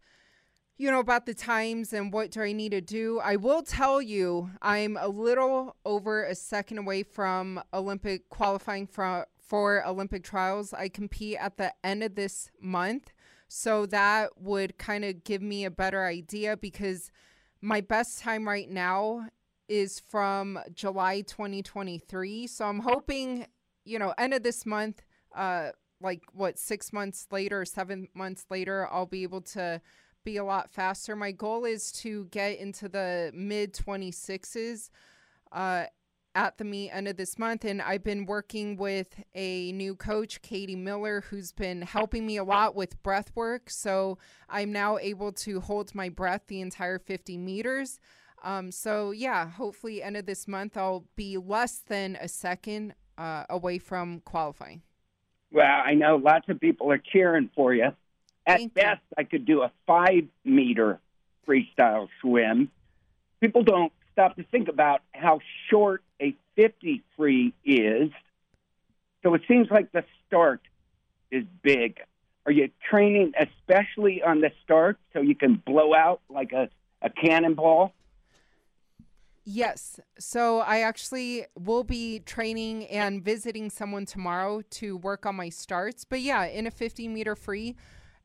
[0.78, 3.20] you know, about the times and what do I need to do.
[3.24, 9.28] I will tell you, I'm a little over a second away from Olympic qualifying for
[9.40, 10.74] for Olympic trials.
[10.74, 13.14] I compete at the end of this month.
[13.48, 17.12] So that would kind of give me a better idea because
[17.62, 19.28] my best time right now
[19.68, 22.48] is from July 2023.
[22.48, 23.46] So I'm hoping,
[23.84, 25.04] you know, end of this month,
[25.36, 25.70] uh,
[26.02, 29.82] like what, six months later, seven months later, I'll be able to
[30.24, 31.16] be a lot faster.
[31.16, 34.90] My goal is to get into the mid 26s
[35.52, 35.86] uh,
[36.34, 37.64] at the meet end of this month.
[37.64, 42.44] And I've been working with a new coach, Katie Miller, who's been helping me a
[42.44, 43.70] lot with breath work.
[43.70, 44.18] So
[44.50, 48.00] I'm now able to hold my breath the entire 50 meters.
[48.44, 53.46] Um, so yeah, hopefully end of this month I'll be less than a second uh,
[53.50, 54.82] away from qualifying.
[55.56, 57.94] Well, I know lots of people are cheering for you.
[58.46, 61.00] At best, I could do a five meter
[61.48, 62.70] freestyle swim.
[63.40, 65.40] People don't stop to think about how
[65.70, 68.12] short a 50 free is.
[69.24, 70.60] So it seems like the start
[71.32, 72.02] is big.
[72.46, 76.70] Are you training especially on the start so you can blow out like a,
[77.02, 77.94] a cannonball?
[79.46, 80.00] Yes.
[80.18, 86.04] So I actually will be training and visiting someone tomorrow to work on my starts.
[86.04, 87.76] But yeah, in a 50 meter free,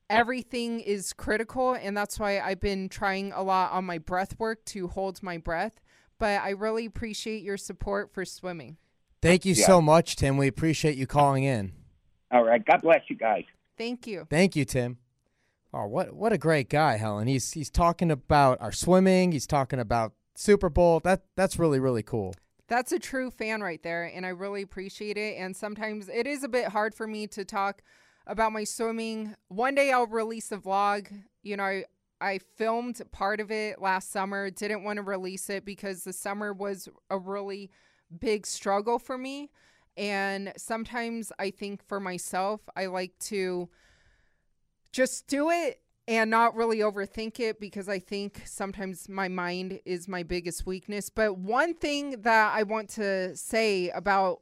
[0.09, 1.75] everything is critical.
[1.75, 5.37] And that's why I've been trying a lot on my breath work to hold my
[5.37, 5.81] breath.
[6.19, 8.79] But I really appreciate your support for swimming.
[9.23, 9.67] Thank you Yeah.
[9.67, 10.39] so much, Tim.
[10.39, 11.73] We appreciate you calling in.
[12.31, 12.65] All right.
[12.65, 13.45] God bless you guys.
[13.77, 14.27] Thank you.
[14.31, 14.99] Thank you, Tim.
[15.73, 17.29] Oh, what what a great guy, Helen.
[17.29, 19.33] He's he's talking about our swimming.
[19.33, 21.01] He's talking about Super Bowl.
[21.01, 22.35] That that's really really cool.
[22.67, 25.37] That's a true fan right there, and I really appreciate it.
[25.39, 27.83] And sometimes it is a bit hard for me to talk
[28.27, 29.35] about my swimming.
[29.49, 31.13] One day I'll release a vlog.
[31.43, 31.85] You know, I,
[32.21, 36.53] I filmed part of it last summer, didn't want to release it because the summer
[36.53, 37.71] was a really
[38.19, 39.51] big struggle for me.
[39.97, 43.69] And sometimes I think for myself, I like to
[44.93, 50.09] just do it and not really overthink it because I think sometimes my mind is
[50.09, 51.09] my biggest weakness.
[51.09, 54.41] But one thing that I want to say about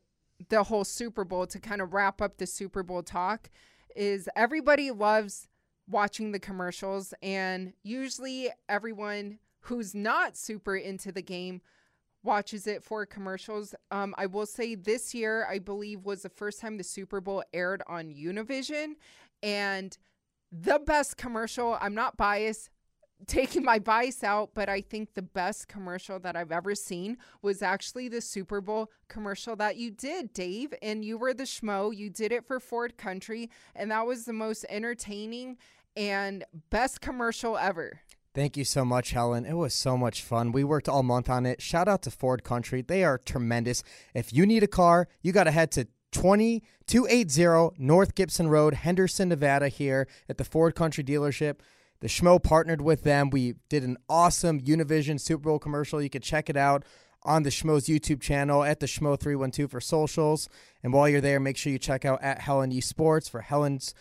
[0.48, 3.50] the whole Super Bowl to kind of wrap up the Super Bowl talk
[3.94, 5.46] is everybody loves
[5.86, 11.60] watching the commercials and usually everyone who's not super into the game
[12.22, 13.74] watches it for commercials.
[13.90, 17.44] Um, I will say this year, I believe, was the first time the Super Bowl
[17.52, 18.94] aired on Univision.
[19.42, 19.96] And
[20.50, 22.70] the best commercial, I'm not biased,
[23.26, 27.62] taking my bias out, but I think the best commercial that I've ever seen was
[27.62, 30.72] actually the Super Bowl commercial that you did, Dave.
[30.82, 31.94] And you were the schmo.
[31.94, 33.50] You did it for Ford Country.
[33.74, 35.58] And that was the most entertaining
[35.96, 38.00] and best commercial ever.
[38.34, 39.44] Thank you so much, Helen.
[39.44, 40.52] It was so much fun.
[40.52, 41.60] We worked all month on it.
[41.60, 42.82] Shout out to Ford Country.
[42.82, 43.82] They are tremendous.
[44.14, 49.28] If you need a car, you got to head to 20280 North Gibson Road, Henderson,
[49.28, 51.60] Nevada, here at the Ford Country dealership.
[52.00, 53.30] The Schmo partnered with them.
[53.30, 56.00] We did an awesome Univision Super Bowl commercial.
[56.00, 56.84] You can check it out
[57.24, 60.48] on the Schmo's YouTube channel at the Schmo312 for socials.
[60.82, 63.94] And while you're there, make sure you check out at Helen E Sports for Helen's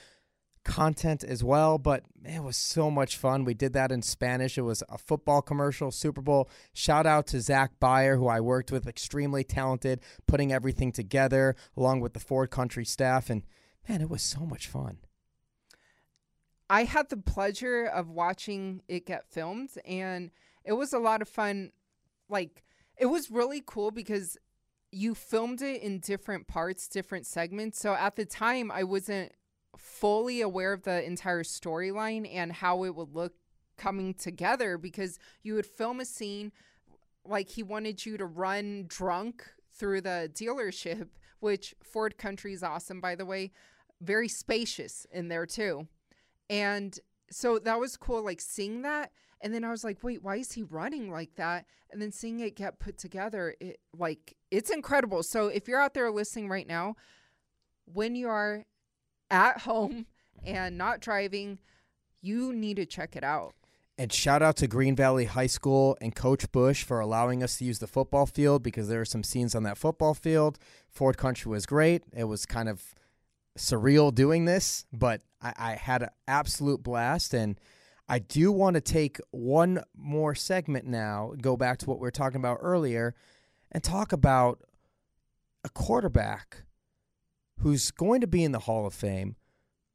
[0.67, 1.79] content as well.
[1.79, 3.45] But it was so much fun.
[3.45, 4.57] We did that in Spanish.
[4.57, 6.49] It was a football commercial, Super Bowl.
[6.73, 12.01] Shout out to Zach Byer, who I worked with, extremely talented, putting everything together along
[12.01, 13.29] with the Ford Country staff.
[13.29, 13.43] And
[13.89, 14.97] man, it was so much fun.
[16.69, 20.31] I had the pleasure of watching it get filmed, and
[20.65, 21.71] it was a lot of fun.
[22.27, 22.63] Like,
[22.97, 24.37] it was really cool because
[24.91, 27.79] you filmed it in different parts, different segments.
[27.79, 29.31] So at the time, I wasn't
[29.75, 33.33] fully aware of the entire storyline and how it would look
[33.77, 36.51] coming together because you would film a scene
[37.25, 39.43] like he wanted you to run drunk
[39.77, 43.51] through the dealership, which Ford Country is awesome, by the way.
[44.01, 45.87] Very spacious in there, too.
[46.49, 46.97] And
[47.29, 49.11] so that was cool, like seeing that.
[49.41, 51.65] And then I was like, wait, why is he running like that?
[51.91, 55.23] And then seeing it get put together, it like it's incredible.
[55.23, 56.95] So if you're out there listening right now,
[57.85, 58.65] when you are
[59.29, 60.05] at home
[60.45, 61.59] and not driving,
[62.21, 63.53] you need to check it out.
[63.99, 67.65] And shout out to Green Valley High School and Coach Bush for allowing us to
[67.65, 70.59] use the football field because there are some scenes on that football field.
[70.87, 72.03] Ford Country was great.
[72.15, 72.93] It was kind of
[73.57, 77.33] surreal doing this, but I, I had an absolute blast.
[77.33, 77.59] And
[78.07, 82.11] I do want to take one more segment now, go back to what we were
[82.11, 83.15] talking about earlier,
[83.71, 84.61] and talk about
[85.63, 86.63] a quarterback
[87.59, 89.35] who's going to be in the Hall of Fame,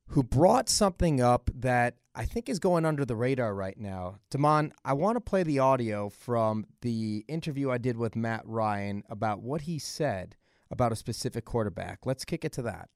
[0.08, 4.16] who brought something up that I think is going under the radar right now.
[4.30, 9.02] Damon, I want to play the audio from the interview I did with Matt Ryan
[9.08, 10.36] about what he said
[10.70, 12.04] about a specific quarterback.
[12.04, 12.88] Let's kick it to that.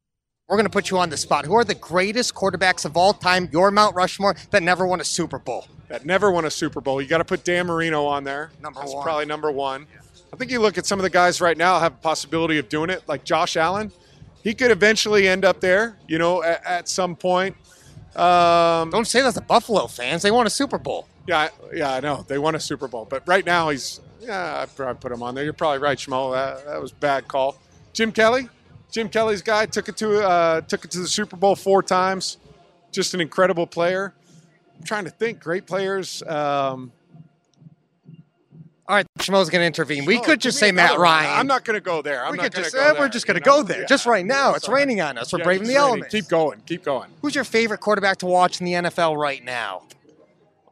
[0.48, 1.44] We're going to put you on the spot.
[1.44, 5.04] Who are the greatest quarterbacks of all time, your Mount Rushmore, that never won a
[5.04, 5.66] Super Bowl?
[5.88, 7.02] That never won a Super Bowl.
[7.02, 8.52] You got to put Dan Marino on there.
[8.62, 9.02] Number That's one.
[9.02, 9.86] probably number one.
[10.32, 12.68] I think you look at some of the guys right now have a possibility of
[12.68, 13.90] doing it, like Josh Allen.
[14.46, 17.56] He could eventually end up there, you know, at, at some point.
[18.14, 20.22] Um, Don't say that to Buffalo fans.
[20.22, 21.08] They won a Super Bowl.
[21.26, 24.60] Yeah, I- yeah, I know they won a Super Bowl, but right now he's yeah.
[24.62, 25.42] I'd probably put him on there.
[25.42, 26.32] You're probably right, Schmo.
[26.32, 27.56] That, that was a bad call.
[27.92, 28.48] Jim Kelly,
[28.92, 32.36] Jim Kelly's guy took it to uh, took it to the Super Bowl four times.
[32.92, 34.14] Just an incredible player.
[34.78, 36.22] I'm trying to think, great players.
[36.22, 36.92] Um,
[38.88, 40.04] All right, Schmo's going to intervene.
[40.04, 41.02] We oh, could just say Matt another one.
[41.10, 41.38] Ryan.
[41.40, 42.24] I'm not going to go there.
[42.24, 43.00] I'm we not could going to just, go uh, there.
[43.02, 43.62] we're just going to you know?
[43.62, 43.80] go there.
[43.80, 43.86] Yeah.
[43.86, 44.54] Just right now.
[44.54, 44.80] It's all right.
[44.80, 45.32] raining on us.
[45.32, 45.82] We're Yeah, braving the raining.
[45.88, 46.12] elements.
[46.12, 46.60] Keep going.
[46.66, 47.10] Keep going.
[47.20, 49.82] Who's your favorite quarterback to watch in the NFL right now?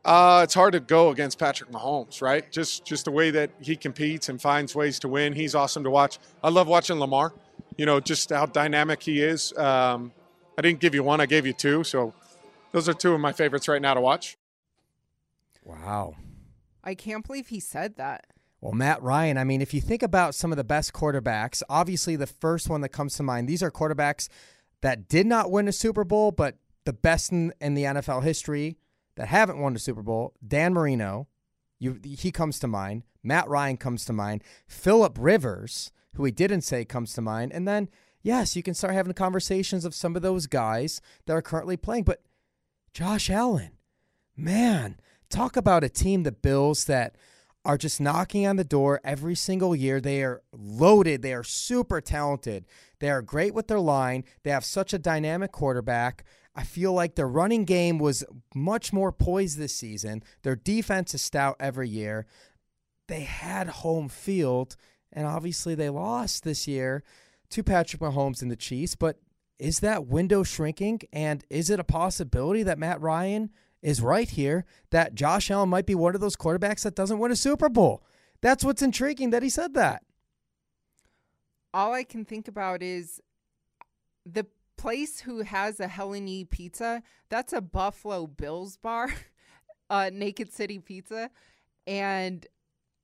[0.04, 2.50] Uh, it's hard to go against Patrick Mahomes, right?
[2.52, 5.32] Just just the way that he competes and finds ways to win.
[5.32, 6.18] He's awesome to watch.
[6.42, 7.32] I love watching Lamar.
[7.78, 9.56] You know, just how dynamic he is.
[9.56, 10.12] Um,
[10.58, 11.84] I didn't give you one; I gave you two.
[11.84, 12.12] So
[12.72, 14.36] those are two of my favorites right now to watch.
[15.64, 16.16] Wow.
[16.84, 18.26] I can't believe he said that.
[18.60, 22.16] Well, Matt Ryan, I mean, if you think about some of the best quarterbacks, obviously
[22.16, 24.28] the first one that comes to mind, these are quarterbacks
[24.80, 28.78] that did not win a Super Bowl, but the best in, in the NFL history
[29.16, 30.34] that haven't won a Super Bowl.
[30.46, 31.28] Dan Marino,
[31.78, 33.02] you, he comes to mind.
[33.22, 34.42] Matt Ryan comes to mind.
[34.66, 37.52] Philip Rivers, who he didn't say comes to mind.
[37.52, 37.88] And then,
[38.22, 42.04] yes, you can start having conversations of some of those guys that are currently playing.
[42.04, 42.22] But
[42.92, 43.72] Josh Allen,
[44.36, 44.98] man,
[45.34, 47.16] talk about a team, the Bills, that
[47.64, 50.00] are just knocking on the door every single year.
[50.00, 51.22] They are loaded.
[51.22, 52.66] They are super talented.
[53.00, 54.24] They are great with their line.
[54.42, 56.24] They have such a dynamic quarterback.
[56.54, 58.22] I feel like their running game was
[58.54, 60.22] much more poised this season.
[60.42, 62.26] Their defense is stout every year.
[63.08, 64.76] They had home field,
[65.12, 67.02] and obviously they lost this year
[67.50, 68.94] to Patrick Mahomes and the Chiefs.
[68.94, 69.18] But
[69.58, 71.00] is that window shrinking?
[71.12, 73.50] And is it a possibility that Matt Ryan
[73.84, 77.30] is right here that Josh Allen might be one of those quarterbacks that doesn't win
[77.30, 78.02] a Super Bowl?
[78.40, 80.02] That's what's intriguing that he said that.
[81.72, 83.20] All I can think about is
[84.24, 84.46] the
[84.78, 87.02] place who has a Helen E pizza.
[87.28, 89.12] That's a Buffalo Bills bar,
[89.90, 91.30] uh, Naked City Pizza,
[91.86, 92.46] and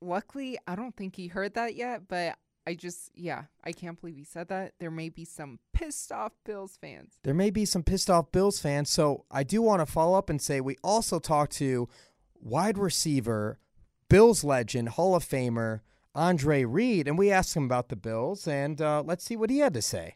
[0.00, 2.08] luckily I don't think he heard that yet.
[2.08, 2.36] But
[2.70, 4.74] I just, yeah, I can't believe he said that.
[4.78, 7.14] There may be some pissed off Bills fans.
[7.24, 8.88] There may be some pissed off Bills fans.
[8.88, 11.88] So I do want to follow up and say we also talked to
[12.40, 13.58] wide receiver,
[14.08, 15.80] Bills legend, Hall of Famer,
[16.14, 19.58] Andre Reed, and we asked him about the Bills, and uh, let's see what he
[19.58, 20.14] had to say.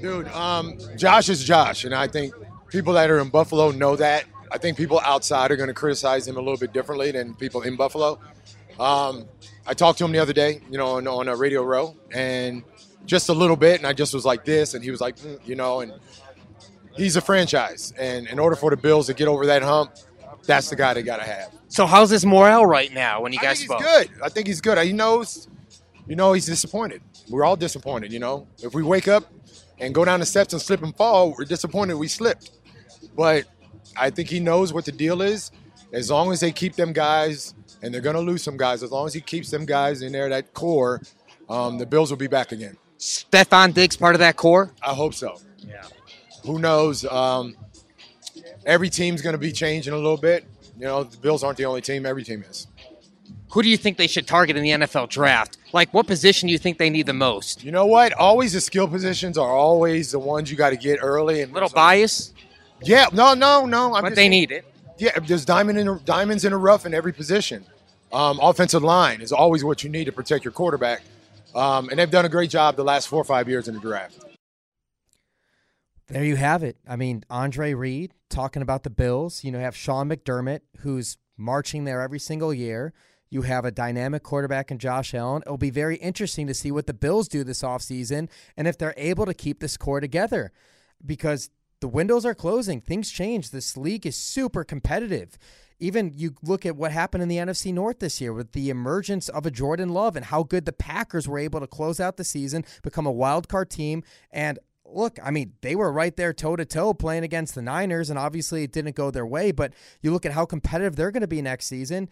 [0.00, 2.32] Dude, um, Josh is Josh, and I think
[2.68, 4.24] people that are in Buffalo know that.
[4.50, 7.60] I think people outside are going to criticize him a little bit differently than people
[7.60, 8.18] in Buffalo.
[8.82, 9.26] Um,
[9.66, 12.64] I talked to him the other day, you know, on, on a radio row, and
[13.06, 15.38] just a little bit, and I just was like this, and he was like, "Mm,"
[15.46, 15.92] you know, and
[16.96, 19.92] he's a franchise, and in order for the Bills to get over that hump,
[20.44, 21.52] that's the guy they got to have.
[21.68, 23.82] So how's his morale right now when you I guys think spoke?
[23.82, 24.22] he's good.
[24.22, 24.78] I think he's good.
[24.84, 25.48] He knows,
[26.06, 27.00] you know, he's disappointed.
[27.30, 28.46] We're all disappointed, you know.
[28.62, 29.32] If we wake up
[29.78, 32.50] and go down the steps and slip and fall, we're disappointed we slipped.
[33.16, 33.44] But
[33.96, 35.50] I think he knows what the deal is.
[35.92, 38.90] As long as they keep them guys, and they're going to lose some guys, as
[38.90, 41.00] long as he keeps them guys in there, that core,
[41.48, 42.76] um, the Bills will be back again.
[42.98, 44.70] Stefon Diggs part of that core?
[44.82, 45.40] I hope so.
[45.58, 45.82] Yeah.
[46.46, 47.04] Who knows?
[47.04, 47.56] Um,
[48.64, 50.44] every team's going to be changing a little bit.
[50.78, 52.06] You know, the Bills aren't the only team.
[52.06, 52.66] Every team is.
[53.52, 55.58] Who do you think they should target in the NFL draft?
[55.74, 57.62] Like, what position do you think they need the most?
[57.62, 58.12] You know what?
[58.14, 61.42] Always the skill positions are always the ones you got to get early.
[61.42, 62.32] And little bias.
[62.82, 63.06] Yeah.
[63.12, 63.34] No.
[63.34, 63.66] No.
[63.66, 63.94] No.
[63.94, 64.64] I'm But just they saying- need it.
[64.98, 65.18] Yeah.
[65.18, 67.64] There's diamond in diamonds in a rough in every position.
[68.12, 71.02] Um, offensive line is always what you need to protect your quarterback,
[71.54, 73.80] um, and they've done a great job the last four or five years in the
[73.80, 74.18] draft.
[76.08, 76.76] There you have it.
[76.86, 79.44] I mean, Andre Reed talking about the Bills.
[79.44, 82.92] You know, you have Sean McDermott, who's marching there every single year.
[83.30, 85.42] You have a dynamic quarterback in Josh Allen.
[85.46, 88.92] It'll be very interesting to see what the Bills do this offseason and if they're
[88.98, 90.52] able to keep this core together
[91.04, 91.48] because
[91.80, 92.82] the windows are closing.
[92.82, 93.50] Things change.
[93.50, 95.38] This league is super competitive.
[95.82, 99.28] Even you look at what happened in the NFC North this year with the emergence
[99.28, 102.22] of a Jordan Love and how good the Packers were able to close out the
[102.22, 106.54] season, become a wild card team, and look, I mean, they were right there toe
[106.54, 109.50] to toe playing against the Niners, and obviously it didn't go their way.
[109.50, 109.72] But
[110.02, 112.08] you look at how competitive they're going to be next season.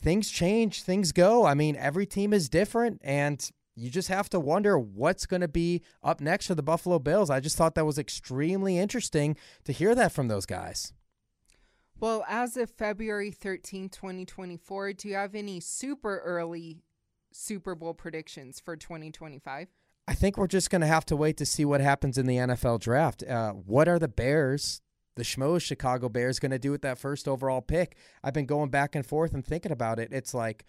[0.00, 1.44] Things change, things go.
[1.44, 5.48] I mean, every team is different, and you just have to wonder what's going to
[5.48, 7.30] be up next for the Buffalo Bills.
[7.30, 10.92] I just thought that was extremely interesting to hear that from those guys.
[12.00, 16.84] Well, as of February 13, 2024, do you have any super early
[17.32, 19.68] Super Bowl predictions for 2025?
[20.06, 22.36] I think we're just going to have to wait to see what happens in the
[22.36, 23.24] NFL draft.
[23.24, 24.80] Uh, what are the Bears,
[25.16, 27.96] the Schmoes Chicago Bears, going to do with that first overall pick?
[28.22, 30.12] I've been going back and forth and thinking about it.
[30.12, 30.64] It's like,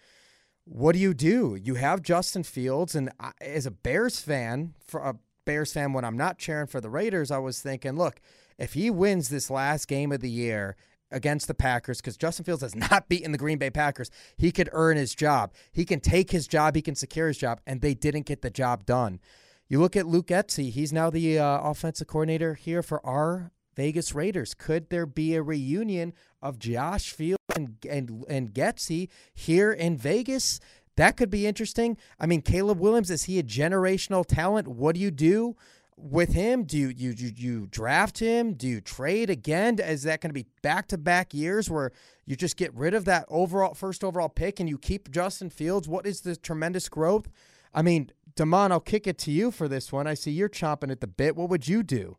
[0.64, 1.56] what do you do?
[1.60, 5.14] You have Justin Fields, and I, as a Bears fan, for a
[5.44, 8.20] Bears fan, when I'm not cheering for the Raiders, I was thinking, look,
[8.58, 10.76] if he wins this last game of the year
[11.10, 14.10] against the Packers because Justin Fields has not beaten the Green Bay Packers.
[14.36, 15.52] He could earn his job.
[15.72, 16.74] He can take his job.
[16.74, 19.20] He can secure his job, and they didn't get the job done.
[19.68, 20.70] You look at Luke Getsy.
[20.70, 24.52] He's now the uh, offensive coordinator here for our Vegas Raiders.
[24.52, 30.58] Could there be a reunion of Josh Fields and and and Getsy here in Vegas?
[30.96, 31.96] That could be interesting.
[32.18, 34.68] I mean, Caleb Williams is he a generational talent?
[34.68, 35.56] What do you do?
[36.02, 36.64] With him?
[36.64, 38.54] Do you you you, you draft him?
[38.54, 39.78] Do you trade again?
[39.78, 41.92] Is that going to be back to back years where
[42.26, 45.88] you just get rid of that overall first overall pick and you keep Justin Fields?
[45.88, 47.28] What is the tremendous growth?
[47.74, 50.06] I mean, Damon, I'll kick it to you for this one.
[50.06, 51.36] I see you're chomping at the bit.
[51.36, 52.16] What would you do?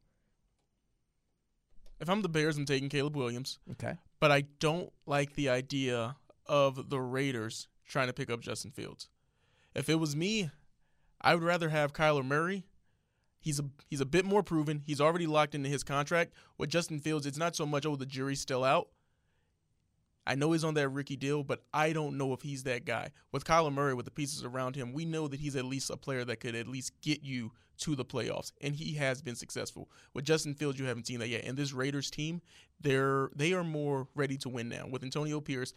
[2.00, 3.60] If I'm the Bears, I'm taking Caleb Williams.
[3.72, 3.96] Okay.
[4.20, 6.16] But I don't like the idea
[6.48, 9.10] of the Raiders trying to pick up Justin Fields.
[9.76, 10.50] If it was me,
[11.22, 12.66] I would rather have Kyler Murray
[13.42, 14.84] He's a he's a bit more proven.
[14.86, 16.34] He's already locked into his contract.
[16.58, 18.88] With Justin Fields, it's not so much oh the jury's still out.
[20.26, 23.10] I know he's on that rookie deal, but I don't know if he's that guy.
[23.32, 25.98] With Kyler Murray, with the pieces around him, we know that he's at least a
[25.98, 29.90] player that could at least get you to the playoffs, and he has been successful.
[30.14, 31.44] With Justin Fields, you haven't seen that yet.
[31.46, 32.42] And this Raiders team,
[32.80, 34.86] they're they are more ready to win now.
[34.88, 35.74] With Antonio Pierce,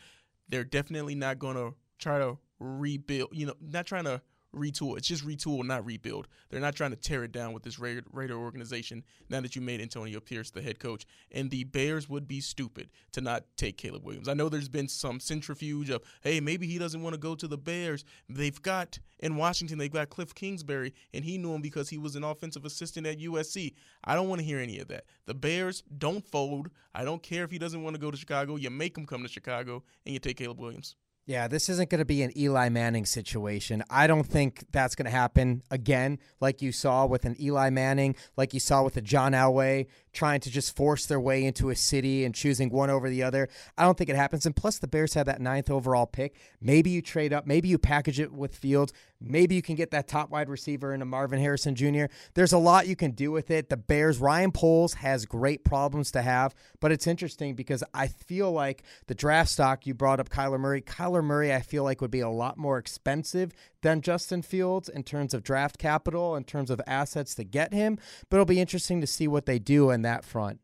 [0.49, 3.31] they're definitely not going to try to rebuild.
[3.33, 4.21] You know, not trying to
[4.55, 4.97] retool.
[4.97, 6.29] It's just retool, not rebuild.
[6.51, 9.63] They're not trying to tear it down with this Raider, Raider organization now that you
[9.63, 11.07] made Antonio Pierce the head coach.
[11.33, 14.29] And the Bears would be stupid to not take Caleb Williams.
[14.29, 17.49] I know there's been some centrifuge of, hey, maybe he doesn't want to go to
[17.49, 18.05] the Bears.
[18.29, 22.17] They've got, in Washington, they've got Kliff Kingsbury, and he knew him because he was
[22.17, 23.75] an offensive assistant at USC.
[24.05, 25.05] I don't want to hear any of that.
[25.27, 26.71] The Bears don't fold.
[26.95, 28.57] I don't care if he doesn't want to go to Chicago.
[28.57, 30.97] You make him come to Chicago, and you take Caleb Williams.
[31.27, 33.83] Yeah, this isn't going to be an Eli Manning situation.
[33.89, 38.14] I don't think that's going to happen again, like you saw with an Eli Manning,
[38.37, 41.77] like you saw with a John Elway trying to just force their way into a
[41.77, 43.49] city and choosing one over the other.
[43.79, 44.45] I don't think it happens.
[44.45, 46.37] And plus, the Bears have that ninth overall pick.
[46.61, 50.07] Maybe you trade up, maybe you package it with Fields, maybe you can get that
[50.07, 52.05] top wide receiver into Marvin Harrison Jr.
[52.35, 53.70] There's a lot you can do with it.
[53.70, 58.53] The Bears, Ryan Poles has great problems to have, but it's interesting because I feel
[58.53, 60.83] like the draft stock you brought up, Kyler Murray.
[60.83, 63.53] Kyler Murray, I feel like would be a lot more expensive
[63.83, 67.99] than Justin Fields in terms of draft capital, in terms of assets to get him.
[68.29, 70.61] But it'll be interesting to see what they do in that front.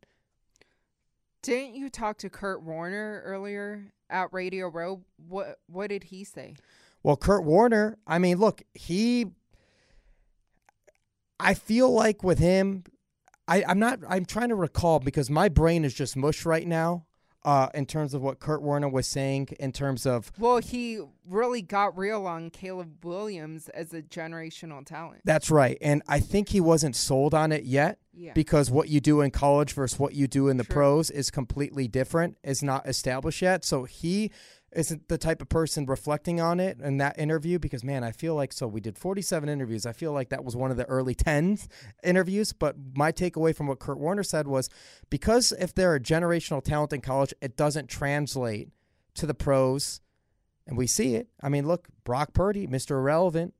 [1.42, 5.03] Didn't you talk to Kurt Warner earlier at Radio Row?
[5.16, 6.57] What what did he say?
[7.03, 9.26] Well, Kurt Warner, I mean, look, he
[11.38, 12.84] I feel like with him,
[13.48, 17.07] I, I'm not I'm trying to recall because my brain is just mush right now
[17.45, 20.30] uh, in terms of what Kurt Warner was saying, in terms of.
[20.38, 25.22] Well, he really got real on Caleb Williams as a generational talent.
[25.24, 25.78] That's right.
[25.80, 28.32] And I think he wasn't sold on it yet yeah.
[28.34, 30.74] because what you do in college versus what you do in the True.
[30.74, 33.64] pros is completely different, is not established yet.
[33.64, 34.30] So he
[34.72, 38.34] isn't the type of person reflecting on it in that interview because man i feel
[38.34, 41.14] like so we did 47 interviews i feel like that was one of the early
[41.16, 41.66] 10s
[42.04, 44.68] interviews but my takeaway from what kurt warner said was
[45.08, 48.68] because if they're a generational talent in college it doesn't translate
[49.14, 50.00] to the pros
[50.66, 53.54] and we see it i mean look brock purdy mr irrelevant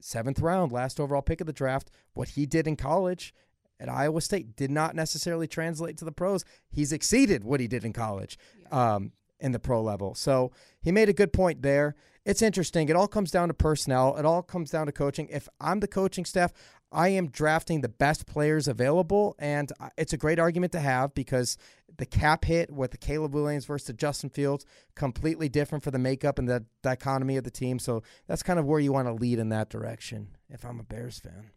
[0.00, 3.34] seventh round last overall pick of the draft what he did in college
[3.78, 6.44] at Iowa State did not necessarily translate to the pros.
[6.70, 8.38] He's exceeded what he did in college.
[8.70, 10.14] Um, in the pro level.
[10.14, 11.94] So he made a good point there.
[12.24, 12.88] It's interesting.
[12.88, 14.16] It all comes down to personnel.
[14.16, 15.28] It all comes down to coaching.
[15.30, 16.52] If I'm the coaching staff,
[16.92, 21.56] I am drafting the best players available, and it's a great argument to have because
[21.96, 24.66] the cap hit with the Caleb Williams versus the Justin Fields
[24.96, 27.78] completely different for the makeup and the dichotomy of the team.
[27.78, 30.36] So that's kind of where you want to lead in that direction.
[30.48, 31.52] If I'm a Bears fan,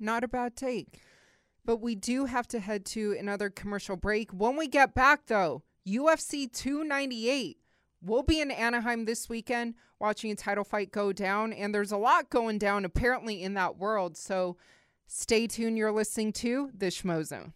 [0.00, 1.00] not a bad take.
[1.64, 4.30] But we do have to head to another commercial break.
[4.30, 7.56] When we get back, though, UFC 298
[8.02, 11.52] will be in Anaheim this weekend watching a title fight go down.
[11.52, 14.16] And there's a lot going down apparently in that world.
[14.16, 14.58] So
[15.06, 15.78] stay tuned.
[15.78, 17.54] You're listening to The Schmo Zone.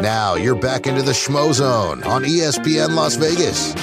[0.00, 3.74] Now you're back into the Schmo Zone on ESPN Las Vegas.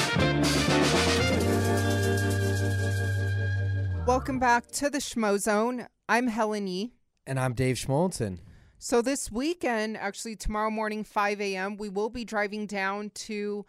[4.07, 5.87] Welcome back to the Schmo Zone.
[6.07, 6.93] I'm Helen Yee.
[7.27, 8.39] And I'm Dave Schmulenson.
[8.81, 13.65] So this weekend, actually tomorrow morning, 5 a.m., we will be driving down to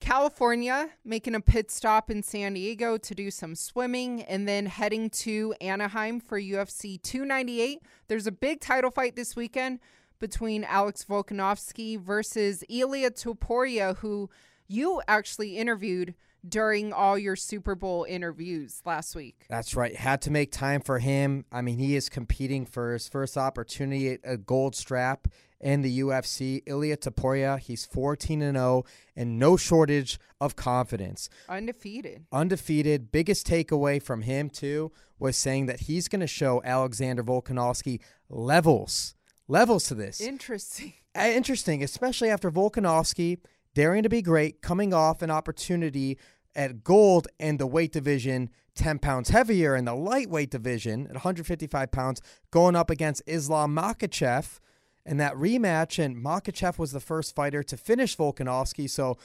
[0.00, 5.10] California, making a pit stop in San Diego to do some swimming, and then heading
[5.10, 7.82] to Anaheim for UFC 298.
[8.08, 9.80] There's a big title fight this weekend
[10.18, 14.30] between Alex Volkanovski versus Ilia Topuria, who
[14.66, 16.14] you actually interviewed
[16.48, 19.44] during all your Super Bowl interviews last week.
[19.48, 19.94] That's right.
[19.94, 21.44] Had to make time for him.
[21.50, 25.28] I mean, he is competing for his first opportunity at a gold strap
[25.60, 26.62] in the UFC.
[26.66, 28.84] Ilya Topuria, he's 14 and 0
[29.16, 31.28] and no shortage of confidence.
[31.48, 32.26] Undefeated.
[32.30, 33.10] Undefeated.
[33.10, 39.14] Biggest takeaway from him too was saying that he's going to show Alexander Volkanovski levels
[39.48, 40.20] levels to this.
[40.20, 40.92] Interesting.
[41.16, 43.38] Uh, interesting, especially after Volkanovski
[43.72, 46.18] daring to be great, coming off an opportunity
[46.54, 51.90] at gold in the weight division, 10 pounds heavier in the lightweight division at 155
[51.90, 54.60] pounds, going up against Islam Makhachev
[55.06, 56.02] in that rematch.
[56.02, 58.88] And Makhachev was the first fighter to finish Volkanovski.
[58.88, 59.16] So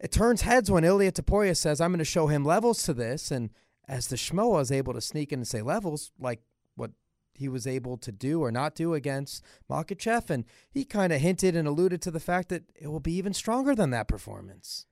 [0.00, 3.30] it turns heads when Ilya Topuria says, I'm going to show him levels to this.
[3.30, 3.50] And
[3.88, 6.40] as the Schmoa is able to sneak in and say levels, like
[6.76, 6.92] what
[7.34, 10.30] he was able to do or not do against Makhachev.
[10.30, 13.34] And he kind of hinted and alluded to the fact that it will be even
[13.34, 14.86] stronger than that performance.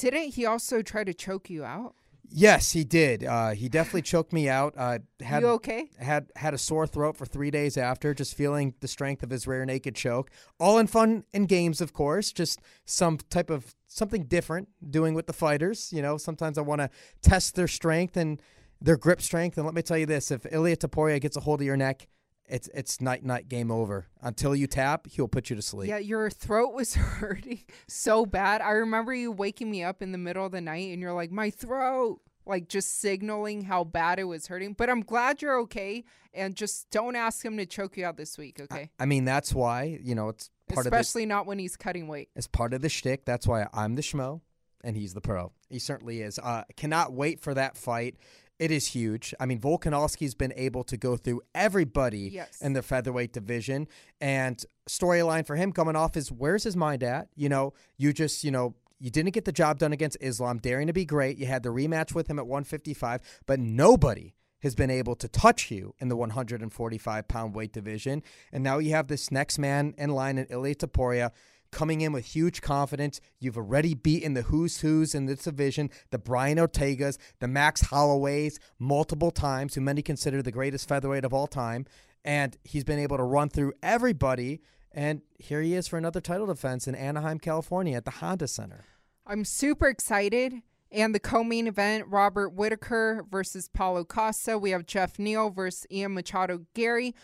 [0.00, 1.94] Didn't he also try to choke you out?
[2.32, 3.24] Yes, he did.
[3.24, 4.72] Uh, he definitely choked me out.
[4.76, 5.90] Uh, had, You okay?
[5.98, 9.48] Had had a sore throat for three days after, just feeling the strength of his
[9.48, 10.30] rear naked choke.
[10.60, 12.30] All in fun and games, of course.
[12.32, 15.92] Just some type of something different doing with the fighters.
[15.92, 16.90] You know, sometimes I want to
[17.20, 18.40] test their strength and
[18.80, 19.56] their grip strength.
[19.56, 22.06] And let me tell you this: if Ilya Topuria gets a hold of your neck,
[22.50, 24.06] it's it's night night game over.
[24.20, 25.88] Until you tap, he'll put you to sleep.
[25.88, 28.60] Yeah, your throat was hurting so bad.
[28.60, 31.30] I remember you waking me up in the middle of the night and you're like,
[31.30, 34.74] my throat, like just signaling how bad it was hurting.
[34.74, 36.04] But I'm glad you're okay.
[36.32, 38.90] And just don't ask him to choke you out this week, okay?
[39.00, 42.08] I mean, that's why you know it's part Especially of especially not when he's cutting
[42.08, 42.28] weight.
[42.36, 43.24] it's part of the shtick.
[43.24, 44.40] That's why I'm the schmo
[44.82, 45.52] and he's the pro.
[45.68, 46.38] He certainly is.
[46.38, 48.16] Uh, cannot wait for that fight.
[48.58, 49.32] It is huge.
[49.40, 52.60] I mean, Volkanovski's been able to go through everybody Yes.
[52.60, 53.88] in the featherweight division,
[54.20, 57.28] and storyline for him coming off is where's his mind at?
[57.36, 58.74] You know, you just you know.
[59.02, 61.38] You didn't get the job done against Islam, daring to be great.
[61.38, 65.70] You had the rematch with him at 155, but nobody has been able to touch
[65.70, 68.22] you in the 145 pound weight division.
[68.52, 71.30] And now you have this next man in line in Ilia Topuria
[71.70, 73.20] coming in with huge confidence.
[73.38, 78.58] You've already beaten the who's who's in this division, the Brian Ortegas, the Max Holloways
[78.78, 81.86] multiple times, who many consider the greatest featherweight of all time.
[82.24, 84.60] And he's been able to run through everybody.
[84.92, 88.84] And here he is for another title defense in Anaheim, California at the Honda Center.
[89.26, 90.54] I'm super excited.
[90.92, 94.58] And the co-main event, Robert Whitaker versus Paulo Costa.
[94.58, 97.14] We have Geoff Neal versus Ian Machado Garry.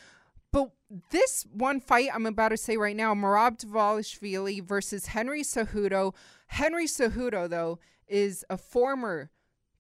[0.53, 0.71] But
[1.11, 6.15] this one fight I'm about to say right now, Merab Dvalishvili versus Henry Cejudo.
[6.49, 9.31] Henry Cejudo, though, is a former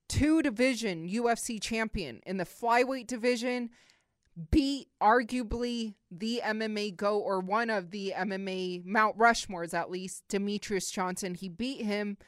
[0.09, 3.71] two-division UFC champion in the flyweight division.
[4.51, 10.93] Beat arguably the MMA go or one of the MMA Mount Rushmores at least, Demetrious
[10.93, 11.35] Johnson.
[11.35, 12.19] He beat him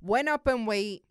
[0.00, 1.04] went up in weight,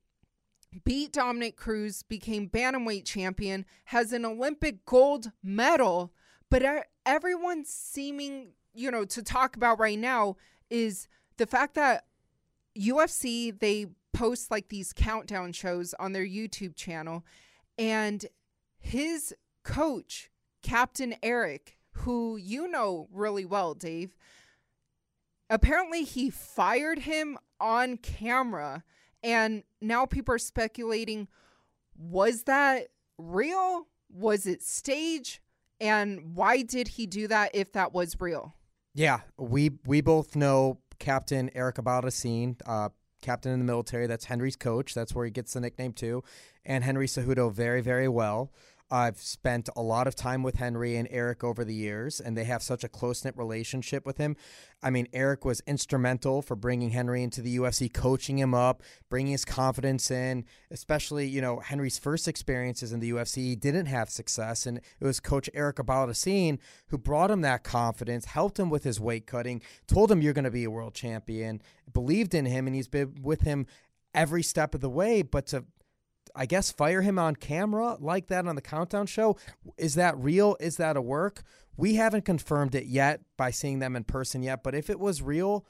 [0.84, 6.14] beat Dominick Cruz, became bantamweight champion, has an Olympic gold medal,
[6.50, 10.36] but e- everyone's seeming, you know, to talk about right now
[10.70, 12.06] is the fact that
[12.78, 17.24] UFC they post like these countdown shows on their YouTube channel
[17.78, 18.26] and
[18.80, 20.30] his coach,
[20.62, 24.16] Captain Eric, who you know really well, Dave,
[25.50, 28.84] apparently he fired him on camera
[29.24, 31.28] and now people are speculating
[31.98, 32.88] was that
[33.18, 33.88] real?
[34.10, 35.42] Was it stage
[35.80, 38.54] and why did he do that if that was real
[38.94, 42.90] Yeah, we we both know Captain Eric Albarracin, uh,
[43.22, 44.08] captain in the military.
[44.08, 44.94] That's Henry's coach.
[44.94, 46.24] That's where he gets the nickname too.
[46.66, 48.52] And Henry Cejudo very very well.
[48.90, 52.46] I've spent a lot of time with Henry and Eric over the years, and they
[52.46, 54.38] have such a close knit relationship with him.
[54.82, 59.34] I mean, Eric was instrumental for bringing Henry into the UFC, coaching him up, bringing
[59.34, 60.46] his confidence in.
[60.72, 65.20] Especially, you know, Henry's first experiences in the UFC, didn't have success, and it was
[65.20, 70.10] Coach Eric Albarracin who brought him that confidence, helped him with his weight cutting, told
[70.12, 71.62] him you're going to be a world champion,
[71.92, 73.66] believed in him, and he's been with him
[74.14, 75.22] every step of the way.
[75.22, 75.66] But to
[76.38, 79.38] I guess fire him on camera like that on the countdown show.
[79.76, 80.56] Is that real?
[80.60, 81.42] Is that a work?
[81.76, 85.22] We haven't confirmed it yet by seeing them in person yet, but if it was
[85.22, 85.66] real,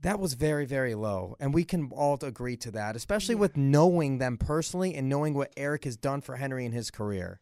[0.00, 1.36] that was very, very low.
[1.38, 5.52] And we can all agree to that, especially with knowing them personally and knowing what
[5.56, 7.40] Eric has done for Henry in his career.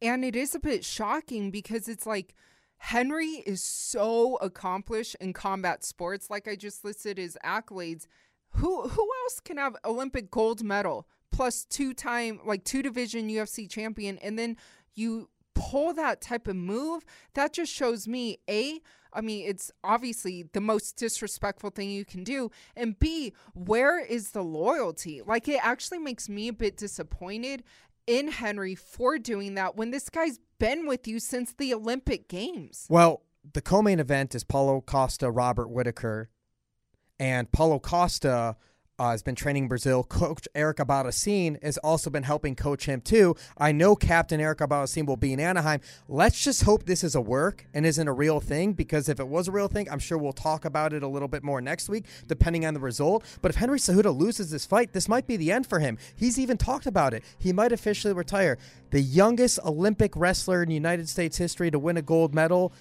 [0.00, 2.34] And it is a bit shocking because it's like
[2.78, 6.30] Henry is so accomplished in combat sports.
[6.30, 8.06] Like I just listed his accolades.
[8.52, 11.06] Who who else can have Olympic gold medal
[11.38, 14.56] plus two time like two division UFC champion and then
[14.94, 17.04] you pull that type of move?
[17.34, 18.80] That just shows me a
[19.12, 22.50] I mean, it's obviously the most disrespectful thing you can do.
[22.76, 25.22] And B, where is the loyalty?
[25.24, 27.64] Like, it actually makes me a bit disappointed
[28.06, 32.86] in Henry for doing that when this guy's been with you since the Olympic Games.
[32.90, 33.22] Well,
[33.54, 36.28] the co-main event is Paulo Costa, Robert Whitaker,
[37.18, 38.56] and Paulo Costa
[38.98, 40.02] uh, has been training Brazil.
[40.02, 43.36] Coach Eric Albarracin has also been helping coach him too.
[43.56, 45.80] I know Captain Eric Albarracin will be in Anaheim.
[46.08, 49.28] Let's just hope this is a work and isn't a real thing because if it
[49.28, 51.88] was a real thing, I'm sure we'll talk about it a little bit more next
[51.88, 53.24] week, depending on the result.
[53.40, 55.98] But if Henry Cejudo loses this fight, this might be the end for him.
[56.16, 57.22] He's even talked about it.
[57.38, 58.58] He might officially retire.
[58.90, 62.72] The youngest Olympic wrestler in United States history to win a gold medal,